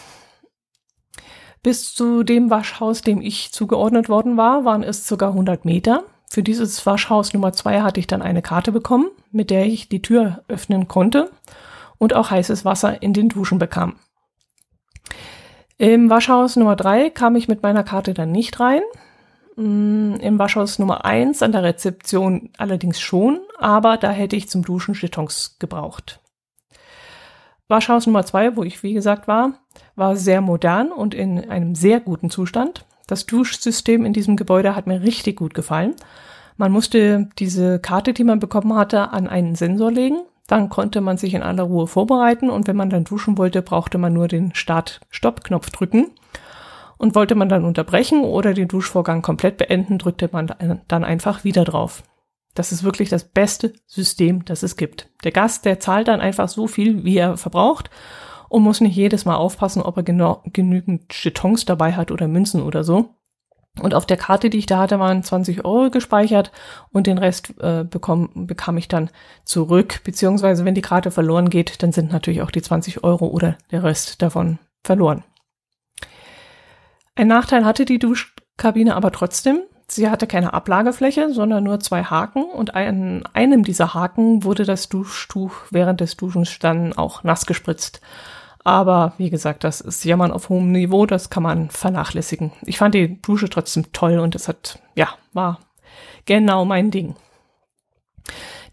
Bis 1.63 1.95
zu 1.95 2.21
dem 2.21 2.51
Waschhaus, 2.51 3.01
dem 3.01 3.19
ich 3.19 3.51
zugeordnet 3.51 4.09
worden 4.09 4.37
war, 4.37 4.63
waren 4.63 4.83
es 4.83 5.07
circa 5.07 5.29
100 5.29 5.65
Meter. 5.65 6.03
Für 6.29 6.43
dieses 6.43 6.85
Waschhaus 6.85 7.33
Nummer 7.33 7.51
zwei 7.53 7.81
hatte 7.81 7.99
ich 7.99 8.05
dann 8.05 8.21
eine 8.21 8.43
Karte 8.43 8.71
bekommen, 8.71 9.07
mit 9.31 9.49
der 9.49 9.65
ich 9.65 9.89
die 9.89 10.03
Tür 10.03 10.43
öffnen 10.47 10.87
konnte 10.87 11.31
und 11.97 12.13
auch 12.13 12.29
heißes 12.29 12.63
Wasser 12.63 13.01
in 13.01 13.13
den 13.13 13.29
Duschen 13.29 13.57
bekam. 13.57 13.95
Im 15.77 16.09
Waschhaus 16.09 16.55
Nummer 16.55 16.75
drei 16.75 17.09
kam 17.09 17.35
ich 17.35 17.47
mit 17.47 17.61
meiner 17.61 17.83
Karte 17.83 18.13
dann 18.13 18.31
nicht 18.31 18.59
rein. 18.59 18.81
Mm, 19.55 20.15
Im 20.15 20.39
Waschhaus 20.39 20.79
Nummer 20.79 21.05
eins 21.05 21.43
an 21.43 21.51
der 21.51 21.63
Rezeption 21.63 22.49
allerdings 22.57 22.99
schon, 22.99 23.39
aber 23.59 23.97
da 23.97 24.11
hätte 24.11 24.35
ich 24.35 24.49
zum 24.49 24.63
Duschen 24.63 24.95
Jetons 24.95 25.57
gebraucht. 25.59 26.19
Waschhaus 27.67 28.07
Nummer 28.07 28.25
zwei, 28.25 28.55
wo 28.55 28.63
ich 28.63 28.81
wie 28.81 28.93
gesagt 28.93 29.27
war, 29.27 29.53
war 29.95 30.15
sehr 30.15 30.41
modern 30.41 30.91
und 30.91 31.13
in 31.13 31.49
einem 31.49 31.75
sehr 31.75 31.99
guten 31.99 32.29
Zustand. 32.29 32.85
Das 33.07 33.25
Duschsystem 33.25 34.05
in 34.05 34.13
diesem 34.13 34.35
Gebäude 34.35 34.75
hat 34.75 34.87
mir 34.87 35.01
richtig 35.01 35.37
gut 35.37 35.53
gefallen. 35.53 35.95
Man 36.55 36.71
musste 36.71 37.29
diese 37.37 37.79
Karte, 37.79 38.13
die 38.13 38.23
man 38.23 38.39
bekommen 38.39 38.75
hatte, 38.75 39.11
an 39.11 39.27
einen 39.27 39.55
Sensor 39.55 39.91
legen. 39.91 40.19
Dann 40.47 40.69
konnte 40.69 41.01
man 41.01 41.17
sich 41.17 41.33
in 41.33 41.43
aller 41.43 41.63
Ruhe 41.63 41.87
vorbereiten 41.87 42.49
und 42.49 42.67
wenn 42.67 42.75
man 42.75 42.89
dann 42.89 43.03
duschen 43.03 43.37
wollte, 43.37 43.61
brauchte 43.61 43.97
man 43.97 44.13
nur 44.13 44.27
den 44.27 44.55
Start-Stopp-Knopf 44.55 45.69
drücken. 45.69 46.11
Und 46.97 47.13
wollte 47.13 47.35
man 47.35 47.47
dann 47.47 47.63
unterbrechen 47.63 48.23
oder 48.23 48.55
den 48.55 48.67
Duschvorgang 48.67 49.21
komplett 49.21 49.57
beenden, 49.57 49.99
drückte 49.99 50.29
man 50.31 50.81
dann 50.87 51.03
einfach 51.03 51.43
wieder 51.43 51.63
drauf. 51.63 52.01
Das 52.55 52.71
ist 52.71 52.83
wirklich 52.83 53.09
das 53.09 53.23
beste 53.23 53.73
System, 53.85 54.45
das 54.45 54.63
es 54.63 54.77
gibt. 54.77 55.07
Der 55.23 55.31
Gast, 55.31 55.65
der 55.65 55.79
zahlt 55.79 56.07
dann 56.07 56.21
einfach 56.21 56.49
so 56.49 56.65
viel, 56.65 57.03
wie 57.03 57.17
er 57.17 57.37
verbraucht 57.37 57.91
und 58.49 58.63
muss 58.63 58.81
nicht 58.81 58.95
jedes 58.95 59.25
Mal 59.25 59.35
aufpassen, 59.35 59.83
ob 59.83 59.95
er 59.97 60.01
genau, 60.01 60.41
genügend 60.53 61.13
Jetons 61.23 61.65
dabei 61.65 61.93
hat 61.93 62.09
oder 62.09 62.27
Münzen 62.27 62.63
oder 62.63 62.83
so. 62.83 63.13
Und 63.81 63.93
auf 63.93 64.05
der 64.05 64.17
Karte, 64.17 64.49
die 64.49 64.57
ich 64.57 64.65
da 64.65 64.79
hatte, 64.79 64.99
waren 64.99 65.23
20 65.23 65.65
Euro 65.65 65.89
gespeichert 65.89 66.51
und 66.91 67.07
den 67.07 67.17
Rest 67.17 67.53
äh, 67.59 67.83
bekomm, 67.83 68.29
bekam 68.47 68.77
ich 68.77 68.87
dann 68.87 69.09
zurück. 69.45 70.01
Beziehungsweise, 70.03 70.65
wenn 70.65 70.75
die 70.75 70.81
Karte 70.81 71.11
verloren 71.11 71.49
geht, 71.49 71.83
dann 71.83 71.91
sind 71.91 72.11
natürlich 72.11 72.41
auch 72.41 72.51
die 72.51 72.61
20 72.61 73.03
Euro 73.03 73.27
oder 73.27 73.57
der 73.71 73.83
Rest 73.83 74.21
davon 74.21 74.59
verloren. 74.83 75.23
Ein 77.15 77.27
Nachteil 77.27 77.65
hatte 77.65 77.85
die 77.85 77.99
Duschkabine 77.99 78.95
aber 78.95 79.11
trotzdem. 79.11 79.61
Sie 79.89 80.09
hatte 80.09 80.27
keine 80.27 80.53
Ablagefläche, 80.53 81.31
sondern 81.31 81.63
nur 81.63 81.79
zwei 81.79 82.03
Haken 82.03 82.43
und 82.43 82.75
an 82.75 83.25
einem 83.33 83.63
dieser 83.63 83.93
Haken 83.93 84.43
wurde 84.43 84.65
das 84.65 84.89
Duschtuch 84.89 85.53
während 85.71 86.01
des 86.01 86.17
Duschens 86.17 86.59
dann 86.59 86.93
auch 86.93 87.23
nass 87.23 87.45
gespritzt. 87.45 88.01
Aber 88.67 89.13
wie 89.17 89.29
gesagt, 89.29 89.63
das 89.63 89.79
ist 89.79 90.03
Jammern 90.03 90.33
auf 90.33 90.49
hohem 90.49 90.73
Niveau, 90.73 91.05
das 91.05 91.29
kann 91.29 91.41
man 91.41 91.69
vernachlässigen. 91.69 92.51
Ich 92.63 92.77
fand 92.77 92.95
die 92.95 93.21
Dusche 93.21 93.47
trotzdem 93.49 93.93
toll 93.93 94.19
und 94.19 94.35
es 94.35 94.49
hat, 94.49 94.81
ja, 94.93 95.07
war 95.31 95.61
genau 96.25 96.65
mein 96.65 96.91
Ding. 96.91 97.15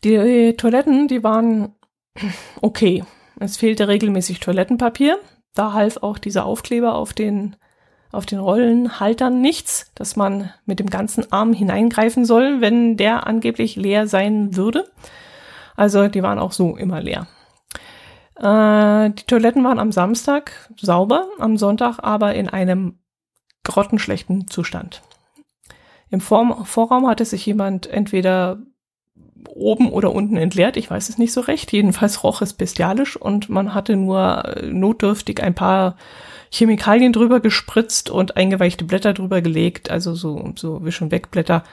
Die 0.03 0.53
Toiletten, 0.57 1.07
die 1.07 1.23
waren 1.23 1.77
okay. 2.61 3.05
Es 3.39 3.57
fehlte 3.57 3.87
regelmäßig 3.87 4.41
Toilettenpapier. 4.41 5.21
Da 5.55 5.75
half 5.75 5.99
auch 5.99 6.19
dieser 6.19 6.45
Aufkleber 6.45 6.97
auf 6.97 7.13
den, 7.13 7.55
auf 8.11 8.27
den 8.27 8.41
Rollenhaltern 8.41 9.41
nichts, 9.41 9.93
dass 9.95 10.17
man 10.17 10.51
mit 10.67 10.81
dem 10.81 10.91
ganzen 10.91 11.31
Arm 11.31 11.53
hineingreifen 11.53 12.25
soll, 12.25 12.61
wenn 12.61 12.97
der 12.97 13.29
angeblich 13.29 13.77
leer 13.77 14.09
sein 14.09 14.57
würde. 14.57 14.91
Also 15.77 16.09
die 16.09 16.25
waren 16.25 16.41
auch 16.41 16.51
so 16.51 16.77
immer 16.77 17.01
leer. 17.01 17.29
Äh, 18.37 19.11
die 19.11 19.25
Toiletten 19.26 19.64
waren 19.64 19.79
am 19.79 19.93
Samstag 19.93 20.71
sauber, 20.81 21.29
am 21.38 21.57
Sonntag 21.57 21.99
aber 22.03 22.35
in 22.35 22.49
einem 22.49 22.99
grottenschlechten 23.64 24.49
Zustand. 24.49 25.03
Im 26.11 26.21
Vor 26.21 26.64
Vorraum 26.64 27.07
hatte 27.09 27.25
sich 27.25 27.45
jemand 27.47 27.87
entweder 27.87 28.59
oben 29.49 29.91
oder 29.91 30.12
unten 30.12 30.37
entleert, 30.37 30.76
ich 30.76 30.91
weiß 30.91 31.09
es 31.09 31.19
nicht 31.19 31.33
so 31.33 31.41
recht. 31.41 31.73
Jedenfalls 31.73 32.25
roch 32.25 32.43
es 32.43 32.53
bestialisch 32.53 33.17
und 33.17 33.49
man 33.49 33.75
hatte 33.75 33.97
nur 33.97 34.45
äh, 34.45 34.67
notdürftig 34.67 35.43
ein 35.43 35.55
paar 35.55 35.97
Chemikalien 36.50 37.12
drüber 37.12 37.41
gespritzt 37.41 38.11
und 38.11 38.37
eingeweichte 38.37 38.85
Blätter 38.85 39.12
drüber 39.12 39.43
gelegt, 39.43 39.91
also 39.91 40.14
so, 40.14 40.53
so 40.57 40.85
Wisch- 40.85 41.03
und 41.03 41.11
Wegblätter. 41.11 41.64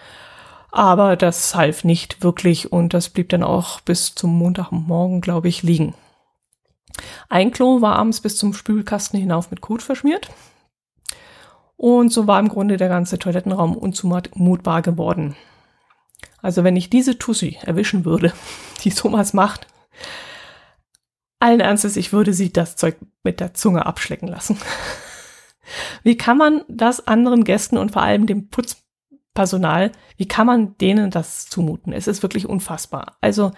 Aber 0.71 1.17
das 1.17 1.53
half 1.53 1.83
nicht 1.83 2.23
wirklich 2.23 2.71
und 2.71 2.93
das 2.93 3.09
blieb 3.09 3.29
dann 3.29 3.43
auch 3.43 3.81
bis 3.81 4.15
zum 4.15 4.37
Montagmorgen, 4.37 5.21
glaube 5.21 5.49
ich, 5.49 5.63
liegen. 5.63 5.93
Ein 7.29 7.51
Klo 7.51 7.81
war 7.81 7.95
abends 7.95 8.21
bis 8.21 8.37
zum 8.37 8.53
Spülkasten 8.53 9.19
hinauf 9.19 9.51
mit 9.51 9.61
Kot 9.61 9.81
verschmiert. 9.81 10.29
Und 11.77 12.13
so 12.13 12.27
war 12.27 12.39
im 12.39 12.49
Grunde 12.49 12.77
der 12.77 12.89
ganze 12.89 13.17
Toilettenraum 13.17 13.75
unzumutbar 13.75 14.81
geworden. 14.81 15.35
Also 16.41 16.63
wenn 16.63 16.75
ich 16.75 16.89
diese 16.89 17.17
Tussi 17.17 17.57
erwischen 17.63 18.05
würde, 18.05 18.33
die 18.83 18.91
sowas 18.91 19.33
macht, 19.33 19.67
allen 21.39 21.59
Ernstes, 21.59 21.97
ich 21.97 22.13
würde 22.13 22.33
sie 22.33 22.53
das 22.53 22.75
Zeug 22.75 22.97
mit 23.23 23.39
der 23.39 23.53
Zunge 23.53 23.85
abschlecken 23.85 24.27
lassen. 24.27 24.57
Wie 26.03 26.17
kann 26.17 26.37
man 26.37 26.63
das 26.67 27.07
anderen 27.07 27.43
Gästen 27.43 27.77
und 27.77 27.91
vor 27.91 28.03
allem 28.03 28.27
dem 28.27 28.49
Putzpersonal, 28.49 29.91
wie 30.17 30.27
kann 30.27 30.45
man 30.45 30.77
denen 30.77 31.11
das 31.11 31.47
zumuten? 31.47 31.93
Es 31.93 32.07
ist 32.07 32.23
wirklich 32.23 32.47
unfassbar. 32.47 33.17
Also 33.21 33.53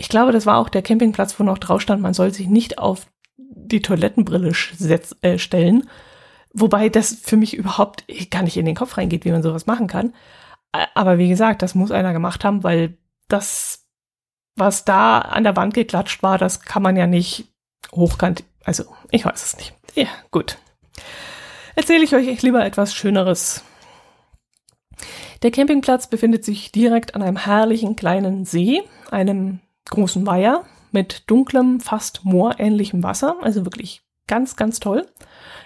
ich 0.00 0.08
glaube, 0.08 0.32
das 0.32 0.46
war 0.46 0.56
auch 0.56 0.70
der 0.70 0.80
Campingplatz, 0.80 1.38
wo 1.38 1.44
noch 1.44 1.58
drauf 1.58 1.82
stand, 1.82 2.00
man 2.00 2.14
soll 2.14 2.32
sich 2.32 2.48
nicht 2.48 2.78
auf 2.78 3.06
die 3.36 3.82
Toilettenbrille 3.82 4.54
äh, 5.20 5.38
stellen. 5.38 5.90
Wobei 6.54 6.88
das 6.88 7.12
für 7.22 7.36
mich 7.36 7.54
überhaupt 7.54 8.06
gar 8.30 8.42
nicht 8.42 8.56
in 8.56 8.64
den 8.64 8.74
Kopf 8.74 8.96
reingeht, 8.96 9.26
wie 9.26 9.30
man 9.30 9.42
sowas 9.42 9.66
machen 9.66 9.88
kann. 9.88 10.14
Aber 10.94 11.18
wie 11.18 11.28
gesagt, 11.28 11.60
das 11.60 11.74
muss 11.74 11.90
einer 11.90 12.14
gemacht 12.14 12.46
haben, 12.46 12.64
weil 12.64 12.96
das, 13.28 13.84
was 14.56 14.86
da 14.86 15.18
an 15.18 15.44
der 15.44 15.56
Wand 15.56 15.74
geklatscht 15.74 16.22
war, 16.22 16.38
das 16.38 16.62
kann 16.62 16.82
man 16.82 16.96
ja 16.96 17.06
nicht 17.06 17.52
hochkant. 17.92 18.42
Also, 18.64 18.84
ich 19.10 19.26
weiß 19.26 19.44
es 19.44 19.56
nicht. 19.58 19.74
Ja, 19.96 20.08
gut. 20.30 20.56
Erzähle 21.76 22.04
ich 22.04 22.14
euch 22.14 22.40
lieber 22.40 22.64
etwas 22.64 22.94
Schöneres. 22.94 23.64
Der 25.42 25.50
Campingplatz 25.50 26.08
befindet 26.08 26.42
sich 26.42 26.72
direkt 26.72 27.14
an 27.14 27.20
einem 27.20 27.36
herrlichen 27.36 27.96
kleinen 27.96 28.46
See, 28.46 28.82
einem 29.10 29.60
großen 29.88 30.26
Weiher 30.26 30.64
mit 30.92 31.24
dunklem, 31.30 31.80
fast 31.80 32.24
moorähnlichem 32.24 33.02
Wasser, 33.02 33.36
also 33.42 33.64
wirklich 33.64 34.02
ganz, 34.26 34.56
ganz 34.56 34.80
toll. 34.80 35.06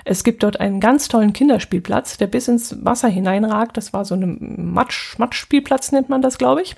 Es 0.04 0.24
gibt 0.24 0.42
dort 0.42 0.60
einen 0.60 0.80
ganz 0.80 1.08
tollen 1.08 1.32
Kinderspielplatz, 1.32 2.18
der 2.18 2.26
bis 2.26 2.48
ins 2.48 2.84
Wasser 2.84 3.08
hineinragt. 3.08 3.76
Das 3.76 3.92
war 3.92 4.04
so 4.04 4.14
ein 4.14 4.72
Matsch, 4.72 5.18
Matschspielplatz 5.18 5.92
nennt 5.92 6.08
man 6.08 6.22
das, 6.22 6.38
glaube 6.38 6.62
ich. 6.62 6.76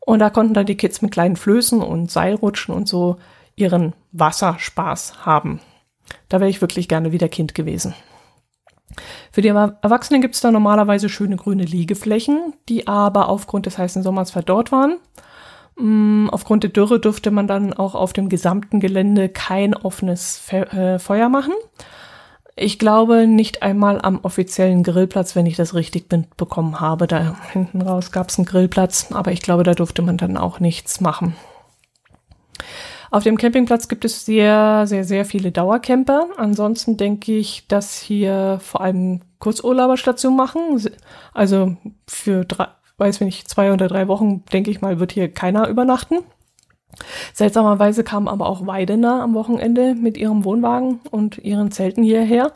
Und 0.00 0.18
da 0.18 0.30
konnten 0.30 0.54
dann 0.54 0.66
die 0.66 0.76
Kids 0.76 1.00
mit 1.00 1.12
kleinen 1.12 1.36
Flößen 1.36 1.80
und 1.80 2.10
Seilrutschen 2.10 2.74
und 2.74 2.88
so 2.88 3.16
ihren 3.56 3.94
Wasserspaß 4.12 5.24
haben. 5.24 5.60
Da 6.28 6.40
wäre 6.40 6.50
ich 6.50 6.60
wirklich 6.60 6.88
gerne 6.88 7.12
wieder 7.12 7.28
Kind 7.28 7.54
gewesen. 7.54 7.94
Für 9.30 9.40
die 9.40 9.48
Erwachsenen 9.48 10.20
gibt 10.20 10.34
es 10.34 10.40
da 10.40 10.50
normalerweise 10.50 11.08
schöne 11.08 11.36
grüne 11.36 11.64
Liegeflächen, 11.64 12.54
die 12.68 12.86
aber 12.86 13.28
aufgrund 13.28 13.66
des 13.66 13.78
heißen 13.78 14.02
Sommers 14.02 14.30
verdorrt 14.30 14.72
waren. 14.72 14.98
Mm, 15.76 16.28
aufgrund 16.30 16.64
der 16.64 16.70
Dürre 16.70 17.00
durfte 17.00 17.30
man 17.30 17.46
dann 17.46 17.72
auch 17.72 17.94
auf 17.94 18.12
dem 18.12 18.28
gesamten 18.28 18.80
Gelände 18.80 19.28
kein 19.28 19.74
offenes 19.74 20.42
äh, 20.52 20.98
Feuer 20.98 21.28
machen. 21.28 21.54
Ich 22.54 22.78
glaube 22.78 23.26
nicht 23.26 23.62
einmal 23.62 24.00
am 24.02 24.20
offiziellen 24.22 24.82
Grillplatz, 24.82 25.34
wenn 25.34 25.46
ich 25.46 25.56
das 25.56 25.74
richtig 25.74 26.12
mitbekommen 26.12 26.80
habe. 26.80 27.06
Da 27.06 27.36
hinten 27.52 27.80
raus 27.80 28.12
gab 28.12 28.28
es 28.28 28.38
einen 28.38 28.44
Grillplatz, 28.44 29.10
aber 29.12 29.32
ich 29.32 29.40
glaube, 29.40 29.62
da 29.62 29.72
durfte 29.72 30.02
man 30.02 30.18
dann 30.18 30.36
auch 30.36 30.60
nichts 30.60 31.00
machen. 31.00 31.34
Auf 33.10 33.24
dem 33.24 33.36
Campingplatz 33.36 33.88
gibt 33.88 34.04
es 34.06 34.24
sehr, 34.24 34.86
sehr, 34.86 35.04
sehr 35.04 35.24
viele 35.24 35.52
Dauercamper. 35.52 36.28
Ansonsten 36.38 36.96
denke 36.96 37.36
ich, 37.36 37.66
dass 37.68 37.98
hier 37.98 38.58
vor 38.62 38.80
allem 38.80 39.20
Kurzurlauberstation 39.38 40.34
machen. 40.34 40.82
Also 41.34 41.76
für 42.06 42.46
drei, 42.46 42.68
weiß 43.02 43.20
wenn 43.20 43.28
ich 43.28 43.46
zwei 43.46 43.72
oder 43.72 43.88
drei 43.88 44.08
Wochen, 44.08 44.44
denke 44.52 44.70
ich 44.70 44.80
mal, 44.80 45.00
wird 45.00 45.12
hier 45.12 45.28
keiner 45.28 45.68
übernachten. 45.68 46.18
Seltsamerweise 47.32 48.04
kamen 48.04 48.28
aber 48.28 48.46
auch 48.46 48.66
Weidener 48.66 49.22
am 49.22 49.34
Wochenende 49.34 49.94
mit 49.94 50.16
ihrem 50.16 50.44
Wohnwagen 50.44 51.00
und 51.10 51.38
ihren 51.38 51.70
Zelten 51.72 52.02
hierher. 52.02 52.52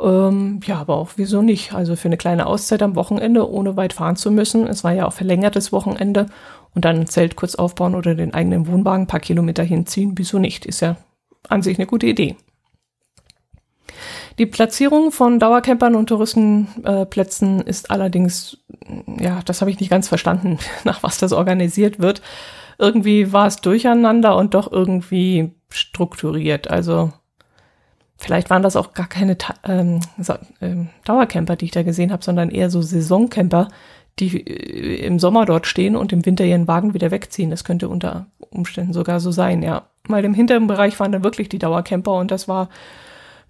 Ähm, 0.00 0.60
ja, 0.64 0.78
aber 0.78 0.96
auch 0.96 1.10
wieso 1.16 1.42
nicht? 1.42 1.72
Also 1.72 1.96
für 1.96 2.08
eine 2.08 2.16
kleine 2.16 2.46
Auszeit 2.46 2.82
am 2.82 2.96
Wochenende, 2.96 3.48
ohne 3.48 3.76
weit 3.76 3.92
fahren 3.92 4.16
zu 4.16 4.30
müssen. 4.30 4.66
Es 4.66 4.84
war 4.84 4.92
ja 4.92 5.06
auch 5.06 5.12
verlängertes 5.12 5.72
Wochenende 5.72 6.26
und 6.74 6.84
dann 6.84 7.00
ein 7.00 7.06
Zelt 7.06 7.36
kurz 7.36 7.54
aufbauen 7.54 7.94
oder 7.94 8.14
den 8.14 8.34
eigenen 8.34 8.66
Wohnwagen 8.66 9.04
ein 9.04 9.08
paar 9.08 9.20
Kilometer 9.20 9.62
hinziehen. 9.62 10.12
Wieso 10.16 10.38
nicht? 10.38 10.66
Ist 10.66 10.80
ja 10.80 10.96
an 11.48 11.62
sich 11.62 11.78
eine 11.78 11.86
gute 11.86 12.06
Idee. 12.06 12.36
Die 14.38 14.46
Platzierung 14.46 15.12
von 15.12 15.38
Dauercampern 15.38 15.94
und 15.94 16.08
Touristenplätzen 16.08 17.60
äh, 17.60 17.68
ist 17.68 17.90
allerdings, 17.90 18.58
ja, 19.18 19.40
das 19.44 19.60
habe 19.60 19.70
ich 19.70 19.80
nicht 19.80 19.90
ganz 19.90 20.08
verstanden, 20.08 20.58
nach 20.84 21.02
was 21.02 21.18
das 21.18 21.32
organisiert 21.32 21.98
wird 21.98 22.22
irgendwie 22.82 23.32
war 23.32 23.46
es 23.46 23.56
durcheinander 23.56 24.36
und 24.36 24.54
doch 24.54 24.70
irgendwie 24.70 25.52
strukturiert. 25.68 26.68
Also 26.68 27.12
vielleicht 28.16 28.50
waren 28.50 28.62
das 28.62 28.76
auch 28.76 28.92
gar 28.92 29.08
keine 29.08 29.36
ähm, 29.64 30.00
ähm, 30.60 30.88
Dauercamper, 31.04 31.56
die 31.56 31.66
ich 31.66 31.70
da 31.70 31.84
gesehen 31.84 32.12
habe, 32.12 32.24
sondern 32.24 32.50
eher 32.50 32.70
so 32.70 32.82
Saisoncamper, 32.82 33.68
die 34.18 34.36
äh, 34.36 35.06
im 35.06 35.20
Sommer 35.20 35.46
dort 35.46 35.66
stehen 35.68 35.94
und 35.94 36.12
im 36.12 36.26
Winter 36.26 36.44
ihren 36.44 36.66
Wagen 36.66 36.92
wieder 36.92 37.12
wegziehen. 37.12 37.50
Das 37.50 37.62
könnte 37.62 37.88
unter 37.88 38.26
Umständen 38.50 38.92
sogar 38.92 39.20
so 39.20 39.30
sein, 39.30 39.62
ja. 39.62 39.88
Weil 40.08 40.24
im 40.24 40.34
hinteren 40.34 40.66
Bereich 40.66 40.98
waren 40.98 41.12
dann 41.12 41.24
wirklich 41.24 41.48
die 41.48 41.60
Dauercamper 41.60 42.14
und 42.14 42.32
das 42.32 42.48
war 42.48 42.68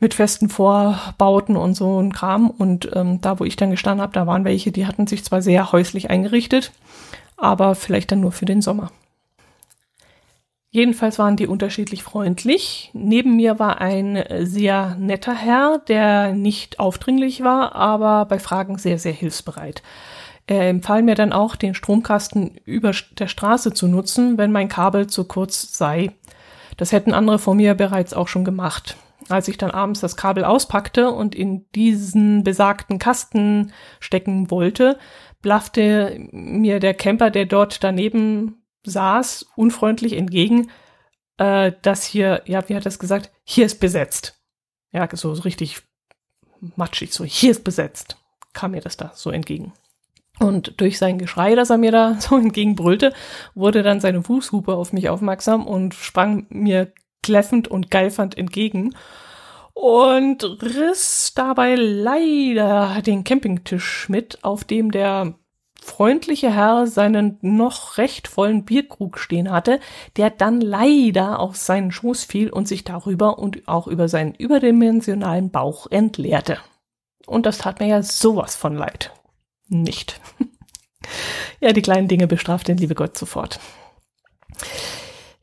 mit 0.03 0.15
festen 0.15 0.49
Vorbauten 0.49 1.57
und 1.57 1.75
so 1.75 2.03
ein 2.03 2.13
Kram. 2.13 2.51
Und 2.51 2.91
ähm, 2.93 3.21
da, 3.21 3.39
wo 3.39 3.45
ich 3.45 3.55
dann 3.55 3.71
gestanden 3.71 4.03
habe, 4.03 4.13
da 4.13 4.27
waren 4.27 4.45
welche, 4.45 4.73
die 4.73 4.87
hatten 4.87 5.07
sich 5.07 5.25
zwar 5.25 5.43
sehr 5.43 5.71
häuslich 5.71 6.11
eingerichtet, 6.11 6.73
aber 7.37 7.77
vielleicht 7.77 8.11
dann 8.11 8.21
nur 8.21 8.33
für 8.33 8.45
den 8.45 8.63
Sommer. 8.63 8.91
Jedenfalls 10.71 11.21
waren 11.21 11.37
die 11.37 11.47
unterschiedlich 11.47 12.03
freundlich. 12.03 12.91
Neben 12.95 13.37
mir 13.37 13.61
war 13.61 13.81
ein 13.81 14.25
sehr 14.41 14.97
netter 14.99 15.35
Herr, 15.35 15.79
der 15.87 16.33
nicht 16.33 16.81
aufdringlich 16.81 17.45
war, 17.45 17.77
aber 17.77 18.25
bei 18.25 18.41
Fragen 18.41 18.79
sehr, 18.79 18.99
sehr 18.99 19.13
hilfsbereit. 19.13 19.83
Er 20.49 20.69
empfahl 20.69 21.03
mir 21.03 21.15
dann 21.15 21.33
auch, 21.33 21.55
den 21.55 21.75
Stromkasten 21.75 22.57
über 22.65 22.91
der 23.19 23.29
Straße 23.29 23.73
zu 23.73 23.87
nutzen, 23.87 24.37
wenn 24.37 24.51
mein 24.51 24.69
Kabel 24.69 25.07
zu 25.07 25.25
kurz 25.25 25.79
sei. 25.79 26.11
Das 26.77 26.91
hätten 26.91 27.15
andere 27.15 27.39
vor 27.39 27.55
mir 27.55 27.75
bereits 27.75 28.15
auch 28.15 28.27
schon 28.27 28.45
gemacht. 28.45 28.97
Als 29.29 29.49
ich 29.49 29.59
dann 29.59 29.71
abends 29.71 30.01
das 30.01 30.17
Kabel 30.17 30.45
auspackte 30.45 31.11
und 31.11 31.35
in 31.35 31.71
diesen 31.73 32.45
besagten 32.45 32.99
Kasten 32.99 33.73
stecken 34.01 34.51
wollte, 34.51 34.99
blaffte 35.43 36.29
mir 36.33 36.81
der 36.81 36.95
Camper, 36.95 37.31
der 37.31 37.47
dort 37.47 37.85
daneben 37.85 38.63
saß 38.85 39.47
unfreundlich 39.57 40.15
entgegen, 40.15 40.71
äh, 41.39 41.73
dass 41.83 42.05
hier, 42.05 42.43
ja, 42.47 42.69
wie 42.69 42.75
hat 42.75 42.85
er 42.85 42.89
es 42.89 42.99
gesagt? 42.99 43.31
Hier 43.45 43.67
ist 43.67 43.81
besetzt. 43.81 44.41
Ja, 44.93 45.09
so, 45.13 45.35
so 45.35 45.43
richtig 45.43 45.83
matschig, 46.77 47.13
so, 47.13 47.25
hier 47.25 47.51
ist 47.51 47.65
besetzt, 47.65 48.17
kam 48.53 48.73
mir 48.73 48.81
das 48.81 48.97
da 48.97 49.13
so 49.15 49.31
entgegen. 49.31 49.73
Und 50.39 50.81
durch 50.81 50.99
sein 50.99 51.19
Geschrei, 51.19 51.55
das 51.55 51.71
er 51.71 51.79
mir 51.79 51.93
da 51.93 52.15
so 52.21 52.37
entgegenbrüllte, 52.37 53.13
wurde 53.55 53.83
dann 53.83 54.01
seine 54.01 54.23
Fußhupe 54.23 54.75
auf 54.75 54.93
mich 54.93 55.09
aufmerksam 55.09 55.67
und 55.67 55.95
sprang 55.95 56.47
mir 56.51 56.93
kläffend 57.23 57.69
und 57.69 57.91
geifernd 57.91 58.37
entgegen 58.37 58.95
und 59.75 60.45
riss 60.63 61.33
dabei 61.35 61.75
leider 61.75 63.01
den 63.03 63.25
Campingtisch 63.25 64.09
mit, 64.09 64.43
auf 64.45 64.65
dem 64.65 64.91
der 64.91 65.35
freundliche 65.83 66.55
Herr 66.55 66.87
seinen 66.87 67.39
noch 67.41 67.99
recht 67.99 68.29
vollen 68.29 68.65
Bierkrug 68.65 69.19
stehen 69.19 69.51
hatte, 69.51 69.81
der 70.17 70.31
dann 70.31 70.61
leider 70.61 71.41
auf 71.41 71.57
seinen 71.57 71.91
Schoß 71.91 72.25
fiel 72.25 72.51
und 72.51 72.69
sich 72.69 72.85
darüber 72.85 73.39
und 73.39 73.67
auch 73.67 73.89
über 73.89 74.09
seinen 74.09 74.35
überdimensionalen 74.35 75.51
Bauch 75.51 75.89
entleerte. 75.91 76.59
Und 77.27 77.47
das 77.47 77.59
tat 77.59 77.81
mir 77.81 77.89
ja 77.89 78.03
sowas 78.03 78.55
von 78.55 78.77
leid. 78.77 79.13
Nicht. 79.69 80.21
ja, 81.61 81.73
die 81.73 81.83
kleinen 81.83 82.09
Dinge 82.09 82.27
bestraft 82.27 82.69
den 82.69 82.79
liebe 82.79 82.95
Gott 82.95 83.19
sofort. 83.19 83.59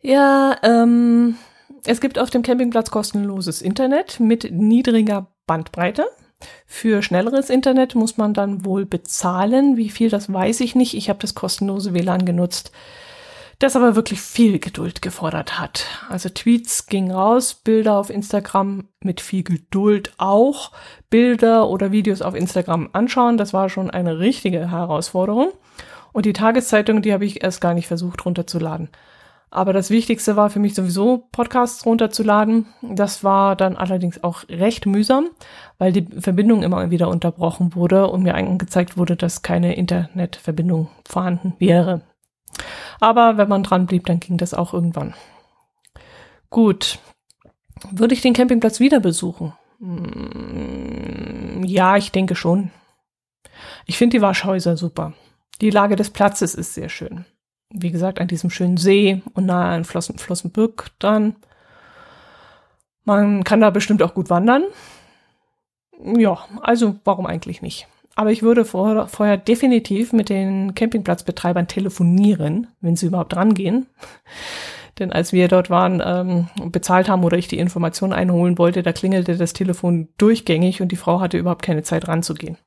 Ja, 0.02 0.56
ähm, 0.64 1.38
es 1.86 2.02
gibt 2.02 2.20
auf 2.20 2.30
dem 2.30 2.42
Campingplatz 2.42 2.92
kostenloses 2.92 3.62
Internet 3.62 4.20
mit 4.20 4.52
niedriger 4.52 5.28
Bandbreite. 5.48 6.08
Für 6.66 7.02
schnelleres 7.02 7.50
Internet 7.50 7.96
muss 7.96 8.18
man 8.18 8.34
dann 8.34 8.64
wohl 8.66 8.86
bezahlen. 8.86 9.78
Wie 9.78 9.90
viel, 9.90 10.10
das 10.10 10.32
weiß 10.32 10.62
ich 10.62 10.76
nicht. 10.76 10.94
Ich 10.94 11.10
habe 11.10 11.20
das 11.20 11.36
kostenlose 11.36 11.94
WLAN 11.94 12.26
genutzt, 12.26 12.72
das 13.60 13.76
aber 13.76 13.96
wirklich 13.96 14.22
viel 14.22 14.60
Geduld 14.60 15.02
gefordert 15.02 15.60
hat. 15.60 15.86
Also 16.08 16.30
Tweets 16.30 16.88
gingen 16.88 17.12
raus, 17.12 17.56
Bilder 17.56 17.98
auf 17.98 18.10
Instagram 18.10 18.88
mit 19.02 19.20
viel 19.20 19.44
Geduld 19.44 20.14
auch. 20.18 20.72
Bilder 21.10 21.70
oder 21.70 21.92
Videos 21.92 22.22
auf 22.22 22.36
Instagram 22.36 22.90
anschauen, 22.94 23.38
das 23.38 23.54
war 23.54 23.70
schon 23.70 23.90
eine 23.90 24.20
richtige 24.20 24.72
Herausforderung. 24.72 25.52
Und 26.14 26.26
die 26.26 26.34
Tageszeitung, 26.34 27.02
die 27.02 27.14
habe 27.14 27.26
ich 27.26 27.44
erst 27.44 27.62
gar 27.62 27.74
nicht 27.74 27.88
versucht 27.88 28.26
runterzuladen. 28.26 28.90
Aber 29.52 29.74
das 29.74 29.90
Wichtigste 29.90 30.36
war 30.36 30.50
für 30.52 30.60
mich 30.60 30.76
sowieso, 30.76 31.28
Podcasts 31.32 31.86
runterzuladen. 31.86 32.68
Das 32.82 33.24
war 33.24 33.56
dann 33.56 33.76
allerdings 33.78 34.24
auch 34.24 34.48
recht 34.48 34.86
mühsam, 34.86 35.30
weil 35.80 35.92
die 35.92 36.06
Verbindung 36.20 36.62
immer 36.62 36.92
wieder 36.92 37.10
unterbrochen 37.10 37.74
wurde 37.74 38.08
und 38.08 38.22
mir 38.24 38.36
angezeigt 38.36 38.96
wurde, 38.96 39.16
dass 39.16 39.42
keine 39.42 39.76
Internetverbindung 39.76 40.90
vorhanden 41.08 41.56
wäre. 41.58 42.02
Aber 43.00 43.38
wenn 43.38 43.50
man 43.50 43.64
dran 43.64 43.88
blieb, 43.88 44.06
dann 44.06 44.20
ging 44.20 44.38
das 44.38 44.54
auch 44.54 44.74
irgendwann. 44.74 45.16
Gut. 46.50 47.00
Würde 47.92 48.14
ich 48.14 48.22
den 48.22 48.34
Campingplatz 48.34 48.80
wieder 48.80 49.00
besuchen? 49.00 49.54
Hm, 49.80 51.64
ja, 51.64 51.98
ich 51.98 52.12
denke 52.12 52.36
schon. 52.36 52.72
Ich 53.86 53.98
finde 53.98 54.18
die 54.18 54.22
Warschhäuser 54.22 54.78
super. 54.78 55.14
Die 55.62 55.70
Lage 55.72 55.96
des 55.96 56.12
Platzes 56.12 56.54
ist 56.54 56.74
sehr 56.74 56.90
schön 56.90 57.26
wie 57.72 57.92
gesagt, 57.92 58.20
an 58.20 58.28
diesem 58.28 58.50
schönen 58.50 58.78
See 58.78 59.22
und 59.34 59.46
nahe 59.46 59.76
an 59.76 59.86
Flossen, 59.86 60.18
Flossenbürg 60.18 60.88
dran. 61.00 61.36
Man 63.06 63.44
kann 63.44 63.62
da 63.62 63.70
bestimmt 63.70 64.02
auch 64.04 64.14
gut 64.14 64.30
wandern. 64.30 64.64
Ja, 66.18 66.40
also 66.62 66.96
warum 67.04 67.26
eigentlich 67.26 67.62
nicht? 67.62 67.88
Aber 68.16 68.32
ich 68.32 68.44
würde 68.44 68.66
vor, 68.66 69.08
vorher 69.08 69.38
definitiv 69.38 70.14
mit 70.14 70.30
den 70.30 70.76
Campingplatzbetreibern 70.76 71.68
telefonieren, 71.68 72.68
wenn 72.82 72.96
sie 72.96 73.06
überhaupt 73.06 73.36
rangehen. 73.36 73.88
Denn 75.00 75.14
als 75.14 75.32
wir 75.32 75.48
dort 75.48 75.70
waren, 75.70 76.02
ähm, 76.06 76.48
bezahlt 76.72 77.08
haben 77.08 77.24
oder 77.24 77.38
ich 77.38 77.48
die 77.48 77.60
Information 77.60 78.12
einholen 78.12 78.58
wollte, 78.58 78.84
da 78.84 78.92
klingelte 78.92 79.38
das 79.38 79.54
Telefon 79.54 80.10
durchgängig 80.18 80.82
und 80.82 80.92
die 80.92 80.98
Frau 80.98 81.22
hatte 81.22 81.38
überhaupt 81.38 81.62
keine 81.62 81.84
Zeit 81.84 82.10
ranzugehen. 82.10 82.58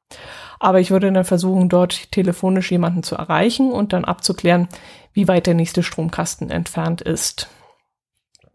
Aber 0.63 0.79
ich 0.79 0.93
würde 0.93 1.11
dann 1.11 1.25
versuchen, 1.25 1.69
dort 1.69 2.13
telefonisch 2.13 2.71
jemanden 2.71 3.03
zu 3.03 3.17
erreichen 3.17 3.73
und 3.73 3.93
dann 3.93 4.05
abzuklären, 4.05 4.69
wie 5.13 5.27
weit 5.27 5.49
der 5.49 5.55
nächste 5.55 5.83
Stromkasten 5.83 6.51
entfernt 6.51 7.01
ist. 7.01 7.49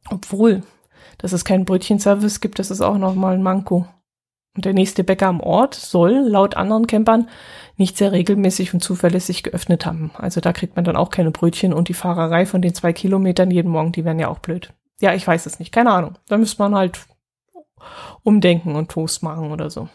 Obwohl, 0.09 0.63
dass 1.17 1.33
es 1.33 1.43
keinen 1.43 1.65
Brötchenservice 1.65 2.39
gibt, 2.39 2.59
das 2.59 2.71
ist 2.71 2.79
auch 2.79 2.97
nochmal 2.97 3.33
ein 3.33 3.43
Manko. 3.43 3.89
Und 4.55 4.63
der 4.63 4.73
nächste 4.73 5.03
Bäcker 5.03 5.27
am 5.27 5.41
Ort 5.41 5.75
soll, 5.75 6.13
laut 6.13 6.55
anderen 6.55 6.87
Campern, 6.87 7.27
nicht 7.75 7.97
sehr 7.97 8.13
regelmäßig 8.13 8.73
und 8.73 8.79
zuverlässig 8.79 9.43
geöffnet 9.43 9.85
haben. 9.85 10.11
Also 10.13 10.39
da 10.39 10.53
kriegt 10.53 10.77
man 10.77 10.85
dann 10.85 10.95
auch 10.95 11.09
keine 11.09 11.31
Brötchen 11.31 11.73
und 11.73 11.89
die 11.89 11.93
Fahrerei 11.93 12.45
von 12.45 12.61
den 12.61 12.73
zwei 12.73 12.93
Kilometern 12.93 13.51
jeden 13.51 13.69
Morgen, 13.69 13.91
die 13.91 14.05
wären 14.05 14.17
ja 14.17 14.29
auch 14.29 14.39
blöd. 14.39 14.71
Ja, 15.01 15.13
ich 15.13 15.27
weiß 15.27 15.45
es 15.45 15.59
nicht, 15.59 15.73
keine 15.73 15.91
Ahnung. 15.91 16.17
Da 16.29 16.37
müsste 16.37 16.61
man 16.63 16.73
halt 16.73 17.05
umdenken 18.23 18.77
und 18.77 18.91
Toast 18.91 19.23
machen 19.23 19.51
oder 19.51 19.69
so. 19.69 19.89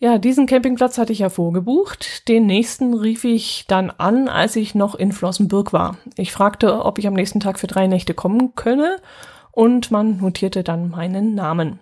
Ja, 0.00 0.18
diesen 0.18 0.46
Campingplatz 0.46 0.96
hatte 0.96 1.12
ich 1.12 1.18
ja 1.18 1.28
vorgebucht. 1.28 2.28
Den 2.28 2.46
nächsten 2.46 2.94
rief 2.94 3.24
ich 3.24 3.64
dann 3.66 3.90
an, 3.90 4.28
als 4.28 4.54
ich 4.54 4.76
noch 4.76 4.94
in 4.94 5.10
Flossenbürg 5.10 5.72
war. 5.72 5.96
Ich 6.16 6.32
fragte, 6.32 6.84
ob 6.84 6.98
ich 6.98 7.08
am 7.08 7.14
nächsten 7.14 7.40
Tag 7.40 7.58
für 7.58 7.66
drei 7.66 7.88
Nächte 7.88 8.14
kommen 8.14 8.54
könne 8.54 8.98
und 9.50 9.90
man 9.90 10.18
notierte 10.18 10.62
dann 10.62 10.90
meinen 10.90 11.34
Namen. 11.34 11.80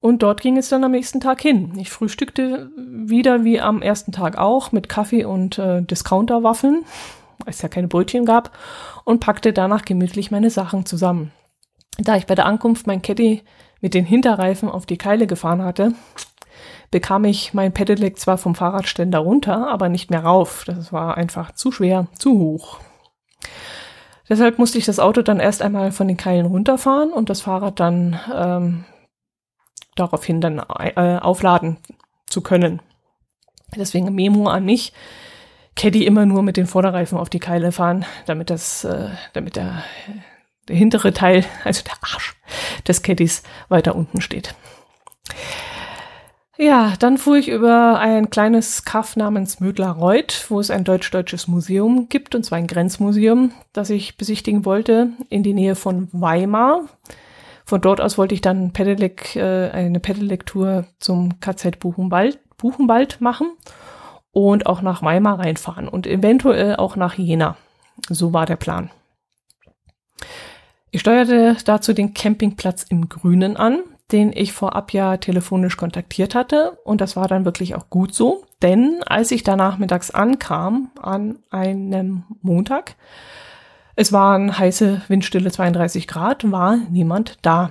Und 0.00 0.22
dort 0.22 0.40
ging 0.40 0.56
es 0.56 0.70
dann 0.70 0.84
am 0.84 0.92
nächsten 0.92 1.20
Tag 1.20 1.42
hin. 1.42 1.72
Ich 1.78 1.90
frühstückte 1.90 2.70
wieder 2.76 3.44
wie 3.44 3.60
am 3.60 3.82
ersten 3.82 4.12
Tag 4.12 4.38
auch 4.38 4.72
mit 4.72 4.88
Kaffee 4.88 5.24
und 5.24 5.58
äh, 5.58 5.82
Discounterwaffeln, 5.82 6.84
weil 7.38 7.50
es 7.50 7.60
ja 7.60 7.68
keine 7.68 7.88
Brötchen 7.88 8.24
gab, 8.24 8.56
und 9.04 9.20
packte 9.20 9.52
danach 9.52 9.84
gemütlich 9.84 10.30
meine 10.30 10.48
Sachen 10.50 10.86
zusammen. 10.86 11.32
Da 11.98 12.16
ich 12.16 12.26
bei 12.26 12.34
der 12.34 12.46
Ankunft 12.46 12.86
mein 12.86 13.02
Caddy 13.02 13.42
mit 13.80 13.94
den 13.94 14.04
Hinterreifen 14.04 14.68
auf 14.68 14.86
die 14.86 14.98
Keile 14.98 15.26
gefahren 15.26 15.62
hatte, 15.62 15.92
bekam 16.96 17.26
ich 17.26 17.52
mein 17.52 17.74
Pedelec 17.74 18.18
zwar 18.18 18.38
vom 18.38 18.54
Fahrradständer 18.54 19.18
runter, 19.18 19.68
aber 19.68 19.90
nicht 19.90 20.08
mehr 20.08 20.24
rauf. 20.24 20.64
Das 20.64 20.94
war 20.94 21.18
einfach 21.18 21.52
zu 21.52 21.70
schwer, 21.70 22.06
zu 22.18 22.38
hoch. 22.38 22.78
Deshalb 24.30 24.58
musste 24.58 24.78
ich 24.78 24.86
das 24.86 24.98
Auto 24.98 25.20
dann 25.20 25.38
erst 25.38 25.60
einmal 25.60 25.92
von 25.92 26.08
den 26.08 26.16
Keilen 26.16 26.46
runterfahren 26.46 27.12
und 27.12 27.28
das 27.28 27.42
Fahrrad 27.42 27.80
dann 27.80 28.18
ähm, 28.34 28.84
daraufhin 29.94 30.40
dann 30.40 30.58
äh, 30.58 31.18
aufladen 31.18 31.76
zu 32.24 32.40
können. 32.40 32.80
Deswegen 33.76 34.14
Memo 34.14 34.48
an 34.48 34.64
mich. 34.64 34.94
Caddy 35.76 36.06
immer 36.06 36.24
nur 36.24 36.42
mit 36.42 36.56
den 36.56 36.66
Vorderreifen 36.66 37.18
auf 37.18 37.28
die 37.28 37.40
Keile 37.40 37.72
fahren, 37.72 38.06
damit 38.24 38.48
das, 38.48 38.84
äh, 38.84 39.10
damit 39.34 39.56
der, 39.56 39.84
der 40.66 40.76
hintere 40.76 41.12
Teil, 41.12 41.44
also 41.62 41.82
der 41.84 41.98
Arsch 42.00 42.36
des 42.88 43.02
Caddys 43.02 43.42
weiter 43.68 43.94
unten 43.94 44.22
steht. 44.22 44.54
Ja, 46.58 46.94
dann 46.98 47.18
fuhr 47.18 47.36
ich 47.36 47.48
über 47.48 47.98
ein 47.98 48.30
kleines 48.30 48.84
Kaff 48.86 49.14
namens 49.14 49.60
Mödlareuth, 49.60 50.46
wo 50.48 50.58
es 50.58 50.70
ein 50.70 50.84
deutsch-deutsches 50.84 51.48
Museum 51.48 52.08
gibt, 52.08 52.34
und 52.34 52.44
zwar 52.44 52.56
ein 52.56 52.66
Grenzmuseum, 52.66 53.52
das 53.74 53.90
ich 53.90 54.16
besichtigen 54.16 54.64
wollte, 54.64 55.10
in 55.28 55.42
die 55.42 55.52
Nähe 55.52 55.74
von 55.74 56.08
Weimar. 56.12 56.84
Von 57.66 57.82
dort 57.82 58.00
aus 58.00 58.16
wollte 58.16 58.34
ich 58.34 58.40
dann 58.40 58.72
Pedelec, 58.72 59.36
äh, 59.36 59.70
eine 59.70 60.00
Pedelec-Tour 60.00 60.86
zum 60.98 61.40
KZ 61.40 61.78
Buchenwald, 61.78 62.38
Buchenwald 62.56 63.20
machen 63.20 63.48
und 64.30 64.66
auch 64.66 64.80
nach 64.80 65.02
Weimar 65.02 65.40
reinfahren 65.40 65.88
und 65.88 66.06
eventuell 66.06 66.76
auch 66.76 66.96
nach 66.96 67.14
Jena. 67.18 67.58
So 68.08 68.32
war 68.32 68.46
der 68.46 68.56
Plan. 68.56 68.90
Ich 70.90 71.02
steuerte 71.02 71.56
dazu 71.66 71.92
den 71.92 72.14
Campingplatz 72.14 72.84
im 72.84 73.10
Grünen 73.10 73.58
an, 73.58 73.80
den 74.12 74.32
ich 74.32 74.52
vorab 74.52 74.92
ja 74.92 75.16
telefonisch 75.16 75.76
kontaktiert 75.76 76.34
hatte. 76.34 76.78
Und 76.84 77.00
das 77.00 77.16
war 77.16 77.28
dann 77.28 77.44
wirklich 77.44 77.74
auch 77.74 77.90
gut 77.90 78.14
so, 78.14 78.44
denn 78.62 79.02
als 79.06 79.30
ich 79.30 79.42
da 79.42 79.56
nachmittags 79.56 80.10
ankam, 80.10 80.90
an 81.00 81.38
einem 81.50 82.24
Montag, 82.42 82.94
es 83.96 84.12
waren 84.12 84.58
heiße, 84.58 85.02
windstille 85.08 85.50
32 85.50 86.06
Grad, 86.06 86.50
war 86.50 86.76
niemand 86.90 87.38
da. 87.42 87.70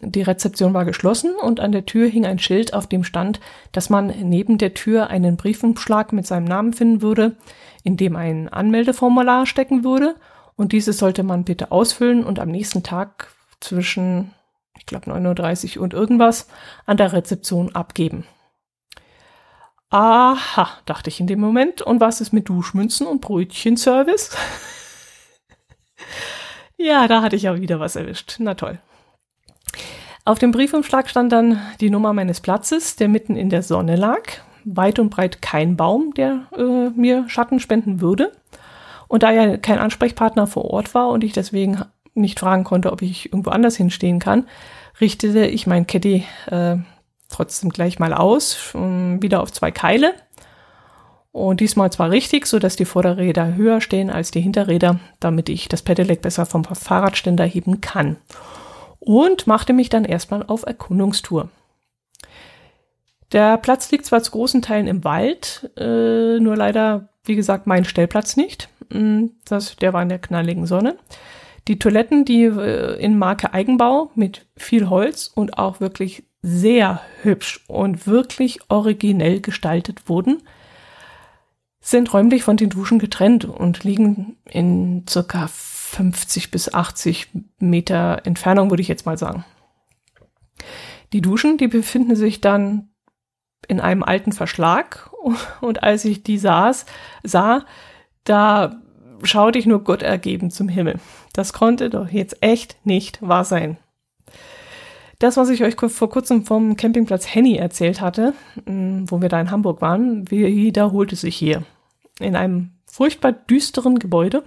Die 0.00 0.22
Rezeption 0.22 0.74
war 0.74 0.84
geschlossen 0.84 1.34
und 1.40 1.60
an 1.60 1.70
der 1.70 1.86
Tür 1.86 2.08
hing 2.08 2.26
ein 2.26 2.40
Schild, 2.40 2.74
auf 2.74 2.88
dem 2.88 3.04
stand, 3.04 3.40
dass 3.70 3.88
man 3.88 4.12
neben 4.22 4.58
der 4.58 4.74
Tür 4.74 5.08
einen 5.08 5.36
Briefumschlag 5.36 6.12
mit 6.12 6.26
seinem 6.26 6.46
Namen 6.46 6.72
finden 6.72 7.02
würde, 7.02 7.36
in 7.84 7.96
dem 7.96 8.16
ein 8.16 8.48
Anmeldeformular 8.48 9.46
stecken 9.46 9.84
würde 9.84 10.16
und 10.56 10.72
dieses 10.72 10.98
sollte 10.98 11.22
man 11.22 11.44
bitte 11.44 11.70
ausfüllen 11.70 12.24
und 12.24 12.40
am 12.40 12.48
nächsten 12.48 12.82
Tag 12.82 13.28
zwischen 13.60 14.32
ich 14.78 14.86
glaube 14.86 15.10
9.30 15.10 15.76
Uhr 15.76 15.82
und 15.82 15.94
irgendwas, 15.94 16.48
an 16.86 16.96
der 16.96 17.12
Rezeption 17.12 17.74
abgeben. 17.74 18.24
Aha, 19.90 20.68
dachte 20.84 21.10
ich 21.10 21.20
in 21.20 21.26
dem 21.26 21.40
Moment. 21.40 21.80
Und 21.82 22.00
was 22.00 22.20
ist 22.20 22.32
mit 22.32 22.48
Duschmünzen 22.48 23.06
und 23.06 23.20
Brötchenservice? 23.20 24.36
ja, 26.76 27.06
da 27.06 27.22
hatte 27.22 27.36
ich 27.36 27.48
auch 27.48 27.56
wieder 27.56 27.78
was 27.80 27.96
erwischt. 27.96 28.36
Na 28.38 28.54
toll. 28.54 28.78
Auf 30.24 30.40
dem 30.40 30.50
Briefumschlag 30.50 31.08
stand 31.08 31.30
dann 31.30 31.60
die 31.80 31.90
Nummer 31.90 32.12
meines 32.12 32.40
Platzes, 32.40 32.96
der 32.96 33.08
mitten 33.08 33.36
in 33.36 33.48
der 33.48 33.62
Sonne 33.62 33.94
lag. 33.94 34.22
Weit 34.64 34.98
und 34.98 35.10
breit 35.10 35.40
kein 35.40 35.76
Baum, 35.76 36.12
der 36.14 36.48
äh, 36.56 36.90
mir 36.90 37.28
Schatten 37.28 37.60
spenden 37.60 38.00
würde. 38.00 38.32
Und 39.06 39.22
da 39.22 39.30
ja 39.30 39.56
kein 39.56 39.78
Ansprechpartner 39.78 40.48
vor 40.48 40.64
Ort 40.64 40.94
war 40.94 41.10
und 41.10 41.22
ich 41.22 41.32
deswegen 41.32 41.84
nicht 42.16 42.40
fragen 42.40 42.64
konnte, 42.64 42.92
ob 42.92 43.02
ich 43.02 43.26
irgendwo 43.26 43.50
anders 43.50 43.76
hinstehen 43.76 44.18
kann, 44.18 44.46
richtete 45.00 45.46
ich 45.46 45.66
mein 45.66 45.86
Caddy 45.86 46.24
äh, 46.50 46.76
trotzdem 47.28 47.70
gleich 47.70 47.98
mal 47.98 48.14
aus, 48.14 48.72
wieder 48.74 49.42
auf 49.42 49.52
zwei 49.52 49.70
Keile. 49.70 50.14
Und 51.32 51.60
diesmal 51.60 51.92
zwar 51.92 52.10
richtig, 52.10 52.46
so 52.46 52.58
dass 52.58 52.76
die 52.76 52.86
Vorderräder 52.86 53.56
höher 53.56 53.82
stehen 53.82 54.08
als 54.08 54.30
die 54.30 54.40
Hinterräder, 54.40 55.00
damit 55.20 55.50
ich 55.50 55.68
das 55.68 55.82
Pedelec 55.82 56.22
besser 56.22 56.46
vom 56.46 56.64
Fahrradständer 56.64 57.44
heben 57.44 57.82
kann. 57.82 58.16
Und 59.00 59.46
machte 59.46 59.74
mich 59.74 59.90
dann 59.90 60.06
erstmal 60.06 60.42
auf 60.44 60.64
Erkundungstour. 60.64 61.50
Der 63.32 63.58
Platz 63.58 63.90
liegt 63.90 64.06
zwar 64.06 64.22
zu 64.22 64.30
großen 64.30 64.62
Teilen 64.62 64.86
im 64.86 65.04
Wald, 65.04 65.70
äh, 65.76 66.38
nur 66.38 66.56
leider, 66.56 67.08
wie 67.24 67.36
gesagt, 67.36 67.66
mein 67.66 67.84
Stellplatz 67.84 68.36
nicht. 68.36 68.70
Mm, 68.88 69.26
das, 69.44 69.76
der 69.76 69.92
war 69.92 70.02
in 70.02 70.08
der 70.08 70.20
knalligen 70.20 70.66
Sonne. 70.66 70.96
Die 71.68 71.78
Toiletten, 71.78 72.24
die 72.24 72.44
äh, 72.44 72.98
in 73.00 73.18
Marke 73.18 73.52
Eigenbau 73.52 74.10
mit 74.14 74.46
viel 74.56 74.88
Holz 74.88 75.30
und 75.34 75.58
auch 75.58 75.80
wirklich 75.80 76.24
sehr 76.42 77.00
hübsch 77.22 77.64
und 77.66 78.06
wirklich 78.06 78.60
originell 78.68 79.40
gestaltet 79.40 80.08
wurden, 80.08 80.42
sind 81.80 82.12
räumlich 82.12 82.42
von 82.42 82.56
den 82.56 82.70
Duschen 82.70 82.98
getrennt 82.98 83.44
und 83.44 83.84
liegen 83.84 84.36
in 84.44 85.04
circa 85.08 85.48
50 85.48 86.50
bis 86.50 86.72
80 86.72 87.30
Meter 87.58 88.22
Entfernung, 88.24 88.70
würde 88.70 88.82
ich 88.82 88.88
jetzt 88.88 89.06
mal 89.06 89.18
sagen. 89.18 89.44
Die 91.12 91.20
Duschen, 91.20 91.58
die 91.58 91.68
befinden 91.68 92.16
sich 92.16 92.40
dann 92.40 92.90
in 93.68 93.80
einem 93.80 94.02
alten 94.02 94.32
Verschlag 94.32 95.10
und 95.60 95.82
als 95.82 96.04
ich 96.04 96.22
die 96.22 96.38
saß, 96.38 96.86
sah, 97.22 97.64
da 98.24 98.80
schaute 99.22 99.58
ich 99.58 99.66
nur 99.66 99.82
Gott 99.82 100.02
ergeben 100.02 100.50
zum 100.50 100.68
Himmel. 100.68 101.00
Das 101.36 101.52
konnte 101.52 101.90
doch 101.90 102.08
jetzt 102.08 102.42
echt 102.42 102.78
nicht 102.84 103.18
wahr 103.20 103.44
sein. 103.44 103.76
Das, 105.18 105.36
was 105.36 105.50
ich 105.50 105.62
euch 105.62 105.76
vor 105.76 106.08
kurzem 106.08 106.46
vom 106.46 106.76
Campingplatz 106.76 107.26
Henny 107.26 107.56
erzählt 107.56 108.00
hatte, 108.00 108.32
mm, 108.64 109.04
wo 109.08 109.20
wir 109.20 109.28
da 109.28 109.38
in 109.38 109.50
Hamburg 109.50 109.82
waren, 109.82 110.30
wiederholte 110.30 111.14
sich 111.14 111.36
hier. 111.36 111.62
In 112.20 112.36
einem 112.36 112.70
furchtbar 112.86 113.32
düsteren 113.32 113.98
Gebäude 113.98 114.44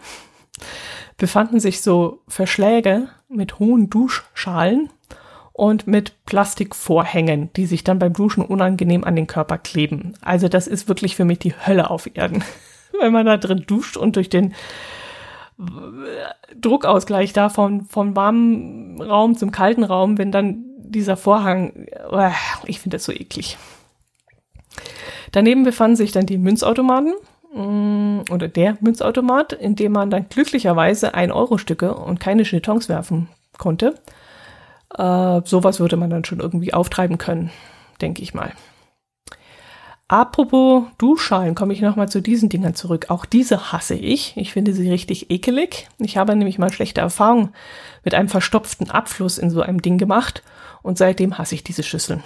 befanden 1.18 1.60
sich 1.60 1.82
so 1.82 2.24
Verschläge 2.28 3.10
mit 3.28 3.60
hohen 3.60 3.92
Duschschalen 3.92 4.90
und 5.54 5.86
mit 5.86 6.26
Plastikvorhängen, 6.26 7.54
die 7.54 7.68
sich 7.68 7.84
dann 7.84 8.00
beim 8.00 8.14
Duschen 8.14 8.44
unangenehm 8.44 9.04
an 9.04 9.16
den 9.16 9.28
Körper 9.28 9.60
kleben. 9.60 10.14
Also 10.22 10.48
das 10.48 10.66
ist 10.66 10.88
wirklich 10.88 11.16
für 11.16 11.26
mich 11.26 11.38
die 11.38 11.54
Hölle 11.54 11.92
auf 11.92 12.10
Erden, 12.12 12.44
wenn 13.00 13.14
man 13.14 13.28
da 13.28 13.38
drin 13.38 13.66
duscht 13.68 13.96
und 13.96 14.16
durch 14.16 14.30
den 14.30 14.56
Druckausgleich 16.56 17.34
da 17.34 17.50
von, 17.50 17.86
vom 17.86 18.16
warmen 18.16 19.02
Raum 19.02 19.36
zum 19.36 19.52
kalten 19.52 19.84
Raum, 19.84 20.18
wenn 20.18 20.32
dann 20.32 20.64
dieser 20.78 21.18
Vorhang, 21.18 21.88
äh, 22.12 22.32
ich 22.66 22.80
finde 22.80 22.98
das 22.98 23.06
so 23.06 23.12
eklig. 23.12 23.58
Daneben 25.32 25.64
befanden 25.64 25.98
sich 25.98 26.12
dann 26.12 26.26
die 26.26 26.38
Münzautomaten 26.38 27.14
mm, 27.54 28.32
oder 28.32 28.48
der 28.48 28.78
Münzautomat, 28.80 29.54
in 29.54 29.76
dem 29.76 29.92
man 29.92 30.10
dann 30.10 30.30
glücklicherweise 30.30 31.14
ein 31.14 31.32
Euro-Stücke 31.32 31.94
und 31.94 32.20
keine 32.20 32.44
Jetons 32.44 32.90
werfen 32.90 33.28
konnte. 33.58 33.96
Äh, 34.98 35.42
sowas 35.44 35.80
würde 35.80 35.98
man 35.98 36.10
dann 36.10 36.26
schon 36.26 36.40
irgendwie 36.40 36.74
auftreiben 36.74 37.18
können, 37.18 37.52
denke 38.02 38.22
ich 38.22 38.34
mal. 38.34 38.54
Apropos 40.10 40.86
Duschschalen, 40.98 41.54
komme 41.54 41.72
ich 41.72 41.82
nochmal 41.82 42.10
zu 42.10 42.20
diesen 42.20 42.50
Dingern 42.50 42.74
zurück. 42.74 43.06
Auch 43.10 43.26
diese 43.26 43.72
hasse 43.72 43.94
ich. 43.94 44.34
Ich 44.38 44.54
finde 44.54 44.74
sie 44.74 44.90
richtig 44.90 45.30
ekelig. 45.30 45.88
Ich 46.00 46.18
habe 46.18 46.36
nämlich 46.36 46.58
mal 46.58 46.74
schlechte 46.74 47.00
Erfahrungen 47.00 47.50
mit 48.04 48.16
einem 48.16 48.28
verstopften 48.28 48.90
Abfluss 48.90 49.38
in 49.38 49.52
so 49.52 49.62
einem 49.62 49.84
Ding 49.84 50.00
gemacht 50.00 50.42
und 50.82 50.98
seitdem 50.98 51.38
hasse 51.38 51.54
ich 51.54 51.64
diese 51.64 51.84
Schüsseln. 51.84 52.24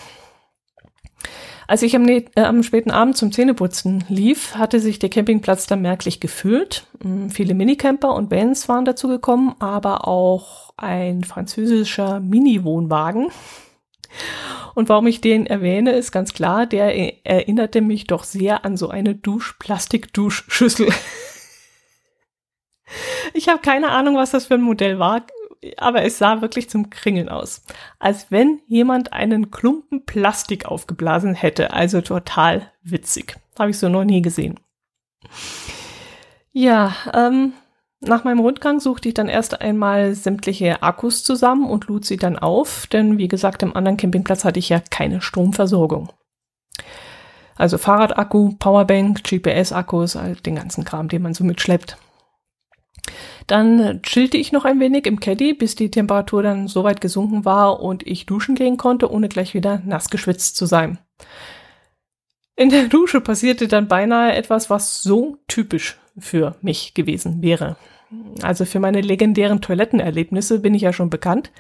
Als 1.68 1.82
ich 1.82 1.94
am, 1.94 2.08
äh, 2.08 2.24
am, 2.36 2.64
späten 2.64 2.90
Abend 2.90 3.18
zum 3.18 3.34
Zähneputzen 3.34 4.06
lief, 4.08 4.56
hatte 4.56 4.80
sich 4.80 5.00
der 5.00 5.10
Campingplatz 5.10 5.68
dann 5.68 5.82
merklich 5.82 6.22
gefüllt. 6.22 6.88
Hm, 7.02 7.32
viele 7.32 7.54
Minicamper 7.54 8.16
und 8.16 8.32
Vans 8.32 8.70
waren 8.70 8.86
dazu 8.86 9.10
gekommen, 9.10 9.56
aber 9.60 10.08
auch 10.08 10.74
ein 10.78 11.26
französischer 11.26 12.22
Mini-Wohnwagen. 12.22 13.28
Und 14.76 14.90
warum 14.90 15.08
ich 15.08 15.22
den 15.22 15.46
erwähne, 15.46 15.92
ist 15.92 16.12
ganz 16.12 16.34
klar, 16.34 16.66
der 16.66 17.26
erinnerte 17.26 17.82
mich 17.82 18.08
doch 18.08 18.24
sehr 18.24 18.66
an 18.66 18.78
so 18.78 18.90
eine 18.90 19.16
Dusch-Plastik-Duschschüssel. 19.16 20.90
Ich 23.34 23.50
habe 23.50 23.60
keine 23.60 23.90
Ahnung, 23.90 24.18
was 24.18 24.32
das 24.32 24.46
für 24.46 24.54
ein 24.54 24.62
Modell 24.62 25.00
war, 25.00 25.26
aber 25.78 26.04
es 26.04 26.18
sah 26.18 26.42
wirklich 26.42 26.70
zum 26.70 26.90
Kringeln 26.90 27.30
aus. 27.30 27.64
Als 28.00 28.32
wenn 28.32 28.60
jemand 28.68 29.14
einen 29.14 29.52
Klumpen 29.52 30.06
Plastik 30.06 30.66
aufgeblasen 30.66 31.34
hätte. 31.34 31.74
Also 31.74 32.02
total 32.02 32.72
witzig. 32.84 33.36
Habe 33.58 33.72
ich 33.72 33.80
so 33.80 33.90
noch 33.90 34.04
nie 34.04 34.22
gesehen. 34.22 34.60
Ja, 36.52 36.96
ähm, 37.14 37.54
nach 38.06 38.24
meinem 38.24 38.40
Rundgang 38.40 38.80
suchte 38.80 39.10
ich 39.10 39.14
dann 39.14 39.30
erst 39.30 39.62
einmal 39.62 40.16
sämtliche 40.16 40.84
Akkus 40.84 41.24
zusammen 41.24 41.70
und 41.70 41.86
lud 41.86 42.06
sie 42.06 42.18
dann 42.18 42.38
auf, 42.38 42.88
denn 42.88 43.18
wie 43.18 43.28
gesagt, 43.28 43.64
im 43.64 43.76
anderen 43.76 43.98
Campingplatz 43.98 44.46
hatte 44.46 44.60
ich 44.60 44.70
ja 44.70 44.82
keine 44.90 45.22
Stromversorgung. 45.22 46.12
Also 47.56 47.78
Fahrradakku, 47.78 48.56
Powerbank, 48.58 49.24
GPS-Akkus, 49.24 50.16
all 50.16 50.36
den 50.36 50.56
ganzen 50.56 50.86
Kram, 50.86 51.08
den 51.08 51.22
man 51.22 51.34
so 51.34 51.44
mitschleppt. 51.44 51.98
Dann 53.48 54.02
chillte 54.04 54.38
ich 54.38 54.52
noch 54.52 54.66
ein 54.66 54.80
wenig 54.80 55.06
im 55.06 55.20
Caddy, 55.20 55.54
bis 55.54 55.76
die 55.76 55.92
Temperatur 55.92 56.44
dann 56.44 56.68
so 56.68 56.84
weit 56.84 57.02
gesunken 57.02 57.46
war 57.46 57.82
und 57.82 58.06
ich 58.08 58.26
duschen 58.26 58.56
gehen 58.56 58.78
konnte, 58.78 59.12
ohne 59.12 59.30
gleich 59.30 59.54
wieder 59.54 59.82
nass 59.86 60.10
geschwitzt 60.10 60.56
zu 60.56 60.66
sein. 60.66 61.00
In 62.56 62.70
der 62.70 62.88
Dusche 62.88 63.20
passierte 63.20 63.68
dann 63.68 63.88
beinahe 63.88 64.34
etwas, 64.34 64.70
was 64.70 65.02
so 65.02 65.38
typisch 65.48 66.00
für 66.18 66.56
mich 66.62 66.94
gewesen 66.94 67.42
wäre. 67.42 67.76
Also 68.42 68.66
für 68.66 68.80
meine 68.80 69.02
legendären 69.02 69.62
Toilettenerlebnisse 69.62 70.60
bin 70.60 70.74
ich 70.74 70.82
ja 70.82 70.94
schon 70.94 71.10
bekannt, 71.10 71.52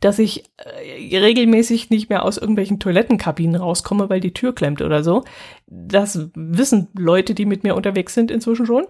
dass 0.00 0.18
ich 0.18 0.44
äh, 0.56 1.18
regelmäßig 1.18 1.90
nicht 1.90 2.10
mehr 2.10 2.24
aus 2.24 2.36
irgendwelchen 2.36 2.80
Toilettenkabinen 2.80 3.56
rauskomme, 3.56 4.10
weil 4.10 4.20
die 4.20 4.34
Tür 4.34 4.54
klemmt 4.54 4.82
oder 4.82 5.04
so. 5.04 5.24
Das 5.66 6.28
wissen 6.34 6.88
Leute, 6.94 7.34
die 7.34 7.46
mit 7.46 7.62
mir 7.62 7.76
unterwegs 7.76 8.14
sind 8.14 8.30
inzwischen 8.30 8.66
schon. 8.66 8.86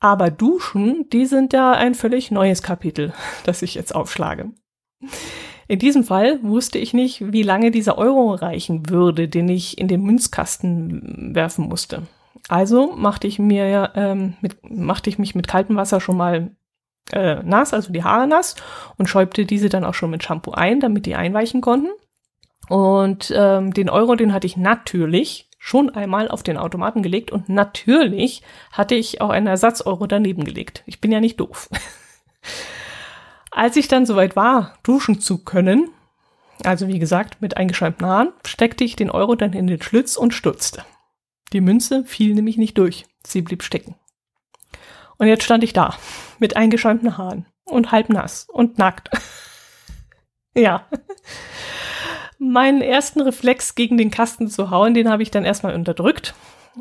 Aber 0.00 0.30
Duschen, 0.30 1.08
die 1.12 1.26
sind 1.26 1.52
ja 1.52 1.72
ein 1.72 1.94
völlig 1.94 2.30
neues 2.30 2.62
Kapitel, 2.62 3.12
das 3.44 3.62
ich 3.62 3.74
jetzt 3.74 3.94
aufschlage. 3.94 4.50
In 5.68 5.78
diesem 5.78 6.04
Fall 6.04 6.40
wusste 6.42 6.78
ich 6.78 6.92
nicht, 6.92 7.32
wie 7.32 7.42
lange 7.42 7.70
dieser 7.70 7.98
Euro 7.98 8.34
reichen 8.34 8.90
würde, 8.90 9.28
den 9.28 9.48
ich 9.48 9.78
in 9.78 9.88
den 9.88 10.02
Münzkasten 10.02 11.34
werfen 11.34 11.68
musste. 11.68 12.02
Also 12.52 12.92
machte 12.94 13.26
ich 13.26 13.38
mir 13.38 13.92
ähm, 13.94 14.34
mit, 14.42 14.58
machte 14.70 15.08
ich 15.08 15.18
mich 15.18 15.34
mit 15.34 15.48
kaltem 15.48 15.76
Wasser 15.76 16.02
schon 16.02 16.18
mal 16.18 16.50
äh, 17.10 17.36
nass, 17.42 17.72
also 17.72 17.90
die 17.90 18.04
Haare 18.04 18.26
nass 18.26 18.56
und 18.98 19.08
schäubte 19.08 19.46
diese 19.46 19.70
dann 19.70 19.86
auch 19.86 19.94
schon 19.94 20.10
mit 20.10 20.22
Shampoo 20.22 20.50
ein, 20.50 20.78
damit 20.78 21.06
die 21.06 21.14
einweichen 21.14 21.62
konnten. 21.62 21.88
Und 22.68 23.32
ähm, 23.34 23.72
den 23.72 23.88
Euro, 23.88 24.16
den 24.16 24.34
hatte 24.34 24.46
ich 24.46 24.58
natürlich 24.58 25.48
schon 25.58 25.88
einmal 25.88 26.28
auf 26.28 26.42
den 26.42 26.58
Automaten 26.58 27.02
gelegt 27.02 27.30
und 27.30 27.48
natürlich 27.48 28.42
hatte 28.70 28.96
ich 28.96 29.22
auch 29.22 29.30
einen 29.30 29.46
Ersatz-Euro 29.46 30.06
daneben 30.06 30.44
gelegt. 30.44 30.82
Ich 30.84 31.00
bin 31.00 31.10
ja 31.10 31.20
nicht 31.20 31.40
doof. 31.40 31.70
Als 33.50 33.76
ich 33.76 33.88
dann 33.88 34.04
soweit 34.04 34.36
war, 34.36 34.74
duschen 34.82 35.20
zu 35.20 35.42
können, 35.42 35.88
also 36.64 36.86
wie 36.86 36.98
gesagt 36.98 37.40
mit 37.40 37.56
eingeschäumten 37.56 38.06
Haaren, 38.06 38.34
steckte 38.46 38.84
ich 38.84 38.94
den 38.94 39.10
Euro 39.10 39.36
dann 39.36 39.54
in 39.54 39.68
den 39.68 39.80
Schlitz 39.80 40.18
und 40.18 40.34
stutzte. 40.34 40.84
Die 41.52 41.60
Münze 41.60 42.04
fiel 42.04 42.34
nämlich 42.34 42.56
nicht 42.56 42.78
durch, 42.78 43.06
sie 43.26 43.42
blieb 43.42 43.62
stecken. 43.62 43.94
Und 45.18 45.28
jetzt 45.28 45.44
stand 45.44 45.62
ich 45.62 45.72
da, 45.72 45.96
mit 46.38 46.56
eingeschäumten 46.56 47.16
Haaren 47.16 47.46
und 47.64 47.92
halb 47.92 48.08
nass 48.08 48.46
und 48.50 48.78
nackt. 48.78 49.10
ja 50.54 50.86
meinen 52.42 52.82
ersten 52.82 53.20
Reflex 53.20 53.74
gegen 53.74 53.96
den 53.96 54.10
Kasten 54.10 54.48
zu 54.48 54.70
hauen, 54.70 54.94
den 54.94 55.08
habe 55.08 55.22
ich 55.22 55.30
dann 55.30 55.44
erstmal 55.44 55.74
unterdrückt. 55.74 56.34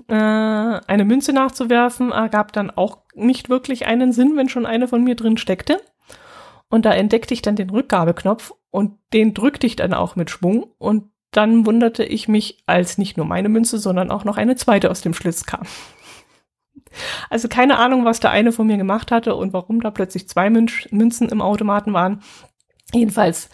Äh, 0.08 0.16
eine 0.16 1.06
Münze 1.06 1.34
nachzuwerfen 1.34 2.12
ergab 2.12 2.52
dann 2.54 2.72
auch 2.72 3.00
nicht 3.14 3.50
wirklich 3.50 3.86
einen 3.86 4.12
Sinn, 4.12 4.36
wenn 4.36 4.50
schon 4.50 4.66
eine 4.66 4.88
von 4.88 5.04
mir 5.04 5.16
drin 5.16 5.38
steckte. 5.38 5.80
Und 6.70 6.86
da 6.86 6.94
entdeckte 6.94 7.34
ich 7.34 7.42
dann 7.42 7.56
den 7.56 7.70
Rückgabeknopf 7.70 8.54
und 8.72 8.98
den 9.14 9.34
drückte 9.34 9.68
ich 9.68 9.76
dann 9.76 9.94
auch 9.94 10.16
mit 10.16 10.30
Schwung 10.30 10.72
und 10.78 11.12
dann 11.32 11.66
wunderte 11.66 12.04
ich 12.04 12.28
mich, 12.28 12.62
als 12.66 12.98
nicht 12.98 13.18
nur 13.18 13.26
meine 13.26 13.50
Münze, 13.50 13.78
sondern 13.78 14.12
auch 14.12 14.26
noch 14.26 14.38
eine 14.38 14.56
zweite 14.56 14.92
aus 14.92 15.02
dem 15.02 15.14
Schlitz 15.14 15.46
kam. 15.46 15.66
Also 17.30 17.48
keine 17.48 17.80
Ahnung, 17.80 18.04
was 18.04 18.20
der 18.20 18.32
eine 18.32 18.52
von 18.52 18.68
mir 18.68 18.78
gemacht 18.78 19.12
hatte 19.12 19.36
und 19.36 19.54
warum 19.54 19.82
da 19.82 19.92
plötzlich 19.92 20.28
zwei 20.28 20.50
Münzen 20.50 21.30
im 21.30 21.42
Automaten 21.42 21.94
waren. 21.94 22.22
Jedenfalls 22.94 23.50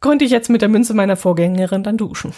konnte 0.00 0.24
ich 0.24 0.30
jetzt 0.30 0.48
mit 0.48 0.62
der 0.62 0.68
Münze 0.68 0.94
meiner 0.94 1.16
Vorgängerin 1.16 1.82
dann 1.82 1.96
duschen. 1.96 2.32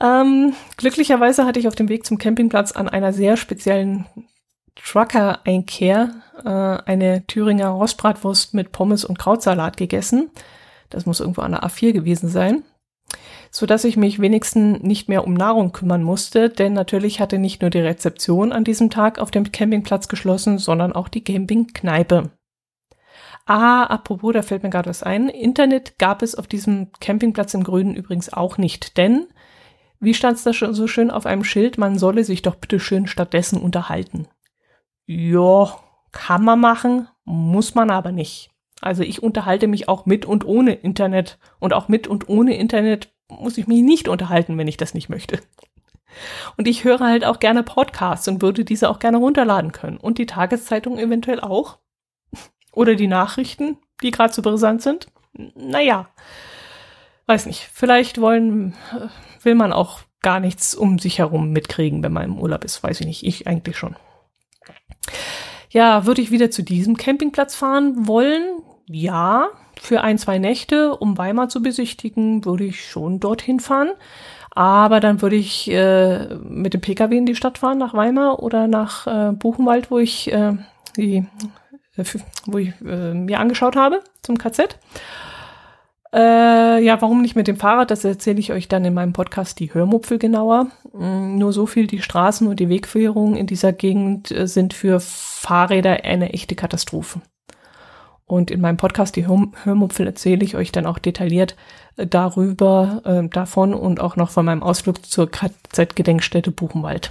Ähm, 0.00 0.54
glücklicherweise 0.76 1.44
hatte 1.44 1.58
ich 1.58 1.66
auf 1.66 1.74
dem 1.74 1.88
Weg 1.88 2.06
zum 2.06 2.18
Campingplatz 2.18 2.72
an 2.72 2.88
einer 2.88 3.12
sehr 3.12 3.36
speziellen 3.36 4.06
Trucker-Einkehr 4.76 6.10
äh, 6.44 6.48
eine 6.48 7.26
Thüringer 7.26 7.68
Rostbratwurst 7.68 8.54
mit 8.54 8.70
Pommes 8.70 9.04
und 9.04 9.18
Krautsalat 9.18 9.76
gegessen. 9.76 10.30
Das 10.90 11.06
muss 11.06 11.20
irgendwo 11.20 11.42
an 11.42 11.52
der 11.52 11.64
A4 11.64 11.92
gewesen 11.92 12.28
sein. 12.28 12.64
So 13.50 13.64
dass 13.64 13.84
ich 13.84 13.96
mich 13.96 14.20
wenigstens 14.20 14.82
nicht 14.82 15.08
mehr 15.08 15.24
um 15.24 15.32
Nahrung 15.32 15.72
kümmern 15.72 16.02
musste, 16.02 16.50
denn 16.50 16.74
natürlich 16.74 17.20
hatte 17.20 17.38
nicht 17.38 17.62
nur 17.62 17.70
die 17.70 17.80
Rezeption 17.80 18.52
an 18.52 18.64
diesem 18.64 18.90
Tag 18.90 19.18
auf 19.18 19.30
dem 19.30 19.50
Campingplatz 19.50 20.08
geschlossen, 20.08 20.58
sondern 20.58 20.92
auch 20.92 21.08
die 21.08 21.24
Campingkneipe. 21.24 22.30
Ah, 23.46 23.84
apropos, 23.84 24.34
da 24.34 24.42
fällt 24.42 24.62
mir 24.62 24.68
gerade 24.68 24.90
was 24.90 25.02
ein. 25.02 25.30
Internet 25.30 25.98
gab 25.98 26.20
es 26.20 26.34
auf 26.34 26.46
diesem 26.46 26.92
Campingplatz 27.00 27.54
im 27.54 27.64
Grünen 27.64 27.94
übrigens 27.94 28.30
auch 28.30 28.58
nicht, 28.58 28.98
denn 28.98 29.26
wie 30.00 30.14
stand 30.14 30.36
es 30.36 30.44
da 30.44 30.52
schon 30.52 30.74
so 30.74 30.86
schön 30.86 31.10
auf 31.10 31.26
einem 31.26 31.44
Schild, 31.44 31.78
man 31.78 31.98
solle 31.98 32.24
sich 32.24 32.42
doch 32.42 32.56
bitte 32.56 32.78
schön 32.78 33.06
stattdessen 33.06 33.60
unterhalten. 33.60 34.28
Ja, 35.06 35.78
kann 36.12 36.44
man 36.44 36.60
machen, 36.60 37.08
muss 37.24 37.74
man 37.74 37.90
aber 37.90 38.12
nicht. 38.12 38.50
Also 38.80 39.02
ich 39.02 39.22
unterhalte 39.22 39.66
mich 39.66 39.88
auch 39.88 40.06
mit 40.06 40.24
und 40.24 40.44
ohne 40.44 40.74
Internet 40.74 41.38
und 41.58 41.72
auch 41.72 41.88
mit 41.88 42.06
und 42.06 42.28
ohne 42.28 42.56
Internet 42.56 43.12
muss 43.28 43.58
ich 43.58 43.66
mich 43.66 43.82
nicht 43.82 44.08
unterhalten, 44.08 44.56
wenn 44.56 44.68
ich 44.68 44.76
das 44.76 44.94
nicht 44.94 45.08
möchte. 45.08 45.40
Und 46.56 46.66
ich 46.68 46.84
höre 46.84 47.00
halt 47.00 47.24
auch 47.24 47.38
gerne 47.38 47.62
Podcasts 47.62 48.28
und 48.28 48.42
würde 48.42 48.64
diese 48.64 48.88
auch 48.88 48.98
gerne 48.98 49.18
runterladen 49.18 49.72
können 49.72 49.98
und 49.98 50.18
die 50.18 50.26
Tageszeitung 50.26 50.98
eventuell 50.98 51.40
auch. 51.40 51.78
Oder 52.72 52.94
die 52.94 53.06
Nachrichten, 53.06 53.78
die 54.02 54.10
gerade 54.10 54.32
so 54.32 54.42
brisant 54.42 54.82
sind. 54.82 55.08
Naja, 55.32 56.08
weiß 57.26 57.46
nicht. 57.46 57.68
Vielleicht 57.72 58.20
wollen, 58.20 58.74
äh, 58.92 59.08
will 59.44 59.54
man 59.54 59.72
auch 59.72 60.00
gar 60.22 60.40
nichts 60.40 60.74
um 60.74 60.98
sich 60.98 61.18
herum 61.18 61.50
mitkriegen, 61.50 62.02
wenn 62.02 62.12
man 62.12 62.24
im 62.24 62.38
Urlaub 62.38 62.64
ist. 62.64 62.82
Weiß 62.82 63.00
ich 63.00 63.06
nicht. 63.06 63.24
Ich 63.24 63.46
eigentlich 63.46 63.76
schon. 63.76 63.96
Ja, 65.70 66.06
würde 66.06 66.22
ich 66.22 66.30
wieder 66.30 66.50
zu 66.50 66.62
diesem 66.62 66.96
Campingplatz 66.96 67.54
fahren 67.54 68.06
wollen? 68.06 68.62
Ja, 68.90 69.48
für 69.80 70.00
ein, 70.00 70.18
zwei 70.18 70.38
Nächte, 70.38 70.96
um 70.96 71.18
Weimar 71.18 71.48
zu 71.48 71.62
besichtigen, 71.62 72.44
würde 72.44 72.64
ich 72.64 72.88
schon 72.88 73.20
dorthin 73.20 73.60
fahren. 73.60 73.90
Aber 74.50 74.98
dann 75.00 75.22
würde 75.22 75.36
ich 75.36 75.70
äh, 75.70 76.34
mit 76.36 76.74
dem 76.74 76.80
Pkw 76.80 77.16
in 77.16 77.26
die 77.26 77.36
Stadt 77.36 77.58
fahren, 77.58 77.78
nach 77.78 77.94
Weimar 77.94 78.42
oder 78.42 78.66
nach 78.66 79.06
äh, 79.06 79.32
Buchenwald, 79.32 79.90
wo 79.90 79.98
ich 79.98 80.32
äh, 80.32 80.54
die 80.96 81.26
äh, 81.96 82.04
wo 82.46 82.58
ich 82.58 82.72
äh, 82.84 83.14
mir 83.14 83.40
angeschaut 83.40 83.76
habe 83.76 84.00
zum 84.22 84.38
KZ. 84.38 84.78
Äh, 86.12 86.82
ja, 86.82 87.00
warum 87.02 87.20
nicht 87.20 87.36
mit 87.36 87.48
dem 87.48 87.56
Fahrrad? 87.56 87.90
Das 87.90 88.04
erzähle 88.04 88.40
ich 88.40 88.52
euch 88.52 88.66
dann 88.66 88.84
in 88.84 88.94
meinem 88.94 89.12
Podcast 89.12 89.60
die 89.60 89.74
Hörmupfel 89.74 90.18
genauer. 90.18 90.68
Mm, 90.94 91.36
nur 91.36 91.52
so 91.52 91.66
viel, 91.66 91.86
die 91.86 92.00
Straßen 92.00 92.48
und 92.48 92.58
die 92.58 92.70
Wegführungen 92.70 93.36
in 93.36 93.46
dieser 93.46 93.72
Gegend 93.72 94.30
äh, 94.30 94.48
sind 94.48 94.72
für 94.72 95.00
Fahrräder 95.00 96.04
eine 96.04 96.32
echte 96.32 96.54
Katastrophe. 96.54 97.20
Und 98.28 98.50
in 98.50 98.60
meinem 98.60 98.76
Podcast 98.76 99.16
die 99.16 99.26
Hör 99.26 99.48
Hörmupfel 99.64 100.06
erzähle 100.06 100.44
ich 100.44 100.54
euch 100.54 100.70
dann 100.70 100.84
auch 100.84 100.98
detailliert 100.98 101.56
äh, 101.96 102.06
darüber, 102.06 103.00
äh, 103.04 103.26
davon 103.26 103.72
und 103.72 104.00
auch 104.00 104.16
noch 104.16 104.30
von 104.30 104.44
meinem 104.44 104.62
Ausflug 104.62 105.04
zur 105.04 105.30
KZ-Gedenkstätte 105.30 106.50
Buchenwald. 106.50 107.10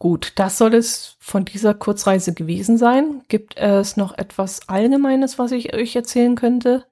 Gut, 0.00 0.32
das 0.34 0.58
soll 0.58 0.74
es 0.74 1.16
von 1.20 1.44
dieser 1.44 1.72
Kurzreise 1.72 2.34
gewesen 2.34 2.78
sein. 2.78 3.22
Gibt 3.28 3.56
es 3.56 3.96
noch 3.96 4.18
etwas 4.18 4.68
Allgemeines, 4.68 5.38
was 5.38 5.52
ich 5.52 5.72
euch 5.72 5.94
erzählen 5.94 6.34
könnte? 6.34 6.84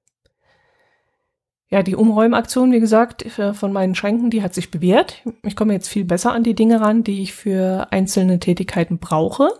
Ja, 1.68 1.82
die 1.82 1.96
Umräumaktion, 1.96 2.70
wie 2.70 2.78
gesagt, 2.78 3.26
von 3.54 3.72
meinen 3.72 3.96
Schränken, 3.96 4.30
die 4.30 4.44
hat 4.44 4.54
sich 4.54 4.70
bewährt. 4.70 5.22
Ich 5.42 5.56
komme 5.56 5.72
jetzt 5.72 5.88
viel 5.88 6.04
besser 6.04 6.32
an 6.32 6.44
die 6.44 6.54
Dinge 6.54 6.80
ran, 6.80 7.02
die 7.02 7.22
ich 7.22 7.32
für 7.32 7.88
einzelne 7.90 8.38
Tätigkeiten 8.38 8.98
brauche. 8.98 9.50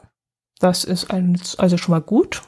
Das 0.61 0.85
ist 0.85 1.11
also 1.11 1.77
schon 1.77 1.93
mal 1.93 2.03
gut. 2.03 2.43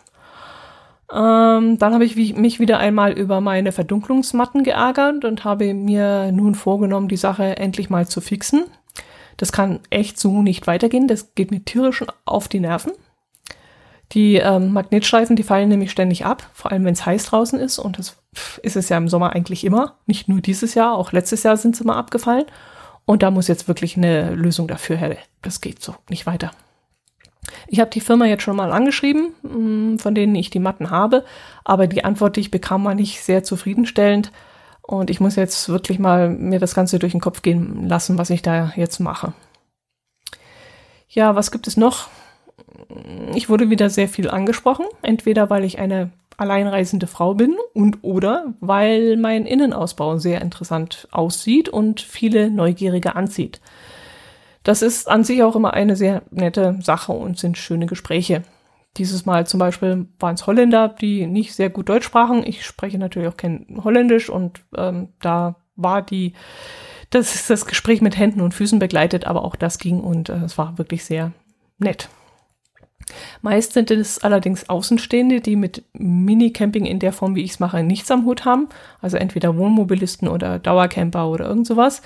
Ähm, 1.12 1.78
dann 1.78 1.92
habe 1.92 2.04
ich 2.06 2.16
mich 2.16 2.58
wieder 2.58 2.78
einmal 2.78 3.12
über 3.12 3.42
meine 3.42 3.72
Verdunklungsmatten 3.72 4.64
geärgert 4.64 5.24
und 5.26 5.44
habe 5.44 5.74
mir 5.74 6.32
nun 6.32 6.54
vorgenommen, 6.54 7.08
die 7.08 7.18
Sache 7.18 7.58
endlich 7.58 7.90
mal 7.90 8.08
zu 8.08 8.22
fixen. 8.22 8.64
Das 9.36 9.52
kann 9.52 9.80
echt 9.90 10.18
so 10.18 10.40
nicht 10.40 10.66
weitergehen. 10.66 11.08
Das 11.08 11.34
geht 11.34 11.50
mir 11.50 11.64
tierisch 11.64 12.04
auf 12.24 12.48
die 12.48 12.60
Nerven. 12.60 12.92
Die 14.12 14.36
ähm, 14.36 14.72
Magnetstreifen, 14.72 15.36
die 15.36 15.42
fallen 15.42 15.68
nämlich 15.68 15.90
ständig 15.90 16.24
ab, 16.24 16.48
vor 16.52 16.70
allem 16.70 16.84
wenn 16.84 16.92
es 16.92 17.04
heiß 17.04 17.26
draußen 17.26 17.58
ist. 17.58 17.78
Und 17.78 17.98
das 17.98 18.22
ist 18.62 18.76
es 18.76 18.88
ja 18.88 18.96
im 18.96 19.08
Sommer 19.08 19.32
eigentlich 19.32 19.64
immer. 19.64 19.98
Nicht 20.06 20.28
nur 20.28 20.40
dieses 20.40 20.74
Jahr, 20.74 20.94
auch 20.94 21.12
letztes 21.12 21.42
Jahr 21.42 21.56
sind 21.56 21.76
sie 21.76 21.84
mal 21.84 21.96
abgefallen. 21.98 22.44
Und 23.04 23.22
da 23.22 23.30
muss 23.30 23.48
jetzt 23.48 23.68
wirklich 23.68 23.96
eine 23.96 24.34
Lösung 24.34 24.68
dafür 24.68 24.96
her. 24.96 25.16
Das 25.42 25.60
geht 25.60 25.82
so 25.82 25.94
nicht 26.08 26.26
weiter. 26.26 26.52
Ich 27.68 27.80
habe 27.80 27.90
die 27.90 28.00
Firma 28.00 28.26
jetzt 28.26 28.42
schon 28.42 28.56
mal 28.56 28.72
angeschrieben, 28.72 29.34
mm, 29.42 29.98
von 29.98 30.14
denen 30.14 30.34
ich 30.34 30.50
die 30.50 30.58
Matten 30.58 30.90
habe, 30.90 31.24
aber 31.64 31.86
die 31.86 32.04
Antwort, 32.04 32.36
die 32.36 32.40
ich 32.40 32.50
bekam, 32.50 32.84
war 32.84 32.94
nicht 32.94 33.22
sehr 33.22 33.42
zufriedenstellend. 33.42 34.32
Und 34.82 35.10
ich 35.10 35.20
muss 35.20 35.36
jetzt 35.36 35.68
wirklich 35.68 35.98
mal 35.98 36.28
mir 36.28 36.58
das 36.58 36.74
Ganze 36.74 36.98
durch 36.98 37.12
den 37.12 37.20
Kopf 37.20 37.42
gehen 37.42 37.88
lassen, 37.88 38.18
was 38.18 38.30
ich 38.30 38.42
da 38.42 38.72
jetzt 38.76 38.98
mache. 38.98 39.32
Ja, 41.08 41.36
was 41.36 41.50
gibt 41.50 41.66
es 41.66 41.76
noch? 41.76 42.08
Ich 43.34 43.48
wurde 43.48 43.70
wieder 43.70 43.90
sehr 43.90 44.08
viel 44.08 44.28
angesprochen, 44.28 44.86
entweder 45.02 45.50
weil 45.50 45.64
ich 45.64 45.78
eine 45.78 46.10
alleinreisende 46.36 47.06
Frau 47.06 47.34
bin 47.34 47.56
und 47.74 47.98
oder 48.02 48.54
weil 48.60 49.16
mein 49.16 49.46
Innenausbau 49.46 50.18
sehr 50.18 50.40
interessant 50.40 51.08
aussieht 51.10 51.68
und 51.68 52.00
viele 52.00 52.50
Neugierige 52.50 53.14
anzieht. 53.14 53.60
Das 54.62 54.82
ist 54.82 55.08
an 55.08 55.24
sich 55.24 55.42
auch 55.42 55.56
immer 55.56 55.74
eine 55.74 55.96
sehr 55.96 56.22
nette 56.30 56.78
Sache 56.82 57.12
und 57.12 57.38
sind 57.38 57.58
schöne 57.58 57.86
Gespräche. 57.86 58.42
Dieses 58.96 59.24
Mal 59.24 59.46
zum 59.46 59.58
Beispiel 59.58 60.06
waren 60.18 60.34
es 60.34 60.46
Holländer, 60.46 60.88
die 60.88 61.26
nicht 61.26 61.54
sehr 61.54 61.70
gut 61.70 61.88
Deutsch 61.88 62.04
sprachen. 62.04 62.46
Ich 62.46 62.64
spreche 62.64 62.98
natürlich 62.98 63.28
auch 63.28 63.36
kein 63.36 63.80
Holländisch 63.82 64.28
und 64.28 64.60
ähm, 64.76 65.08
da 65.20 65.56
war 65.76 66.02
die, 66.02 66.34
das 67.10 67.34
ist 67.34 67.50
das 67.50 67.66
Gespräch 67.66 68.02
mit 68.02 68.18
Händen 68.18 68.42
und 68.42 68.52
Füßen 68.52 68.78
begleitet, 68.78 69.26
aber 69.26 69.44
auch 69.44 69.56
das 69.56 69.78
ging 69.78 70.00
und 70.00 70.28
äh, 70.28 70.44
es 70.44 70.58
war 70.58 70.78
wirklich 70.78 71.04
sehr 71.04 71.32
nett. 71.78 72.08
Meist 73.40 73.72
sind 73.72 73.90
es 73.90 74.22
allerdings 74.22 74.68
Außenstehende, 74.68 75.40
die 75.40 75.56
mit 75.56 75.84
Minicamping 75.92 76.86
in 76.86 76.98
der 76.98 77.12
Form, 77.12 77.34
wie 77.34 77.42
ich 77.42 77.52
es 77.52 77.60
mache, 77.60 77.82
nichts 77.82 78.10
am 78.10 78.24
Hut 78.24 78.44
haben. 78.44 78.68
Also 79.00 79.16
entweder 79.16 79.56
Wohnmobilisten 79.56 80.28
oder 80.28 80.58
Dauercamper 80.58 81.28
oder 81.28 81.46
irgend 81.46 81.66
sowas. 81.66 82.02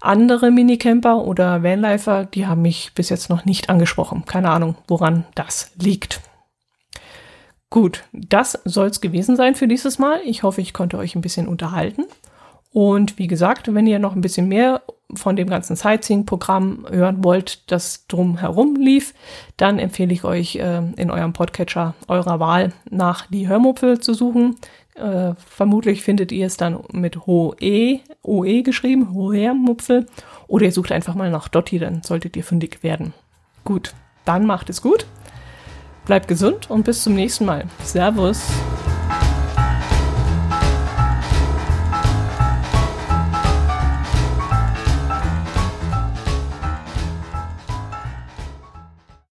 Andere 0.00 0.50
Minicamper 0.50 1.24
oder 1.24 1.62
Vanlifer, 1.62 2.24
die 2.24 2.46
haben 2.46 2.62
mich 2.62 2.92
bis 2.94 3.08
jetzt 3.08 3.30
noch 3.30 3.44
nicht 3.44 3.68
angesprochen. 3.68 4.24
Keine 4.26 4.50
Ahnung, 4.50 4.76
woran 4.86 5.24
das 5.34 5.72
liegt. 5.80 6.20
Gut, 7.70 8.04
das 8.12 8.58
soll 8.64 8.86
es 8.86 9.00
gewesen 9.00 9.36
sein 9.36 9.54
für 9.54 9.68
dieses 9.68 9.98
Mal. 9.98 10.20
Ich 10.24 10.42
hoffe, 10.42 10.60
ich 10.60 10.72
konnte 10.72 10.98
euch 10.98 11.14
ein 11.14 11.20
bisschen 11.20 11.48
unterhalten. 11.48 12.04
Und 12.72 13.18
wie 13.18 13.26
gesagt, 13.26 13.74
wenn 13.74 13.86
ihr 13.86 13.98
noch 13.98 14.14
ein 14.14 14.20
bisschen 14.20 14.48
mehr 14.48 14.82
von 15.14 15.36
dem 15.36 15.48
ganzen 15.48 15.76
Sightseeing-Programm 15.76 16.86
hören 16.90 17.24
wollt, 17.24 17.70
das 17.70 18.06
drumherum 18.08 18.76
lief, 18.76 19.14
dann 19.56 19.78
empfehle 19.78 20.12
ich 20.12 20.24
euch 20.24 20.56
äh, 20.56 20.82
in 20.96 21.10
eurem 21.10 21.32
Podcatcher 21.32 21.94
eurer 22.08 22.40
Wahl 22.40 22.72
nach 22.90 23.26
die 23.26 23.48
Hörmupfel 23.48 24.00
zu 24.00 24.12
suchen. 24.12 24.56
Äh, 24.94 25.34
vermutlich 25.46 26.02
findet 26.02 26.32
ihr 26.32 26.46
es 26.46 26.56
dann 26.56 26.80
mit 26.92 27.26
Hoe, 27.26 27.56
OE 28.22 28.62
geschrieben, 28.62 29.14
Hoher-Mupfel. 29.14 30.06
Oder 30.46 30.66
ihr 30.66 30.72
sucht 30.72 30.92
einfach 30.92 31.14
mal 31.14 31.30
nach 31.30 31.48
Dotti, 31.48 31.78
dann 31.78 32.02
solltet 32.02 32.36
ihr 32.36 32.44
fündig 32.44 32.82
werden. 32.82 33.14
Gut, 33.64 33.94
dann 34.24 34.46
macht 34.46 34.70
es 34.70 34.82
gut. 34.82 35.06
Bleibt 36.06 36.28
gesund 36.28 36.70
und 36.70 36.84
bis 36.84 37.02
zum 37.02 37.14
nächsten 37.14 37.44
Mal. 37.44 37.66
Servus. 37.84 38.42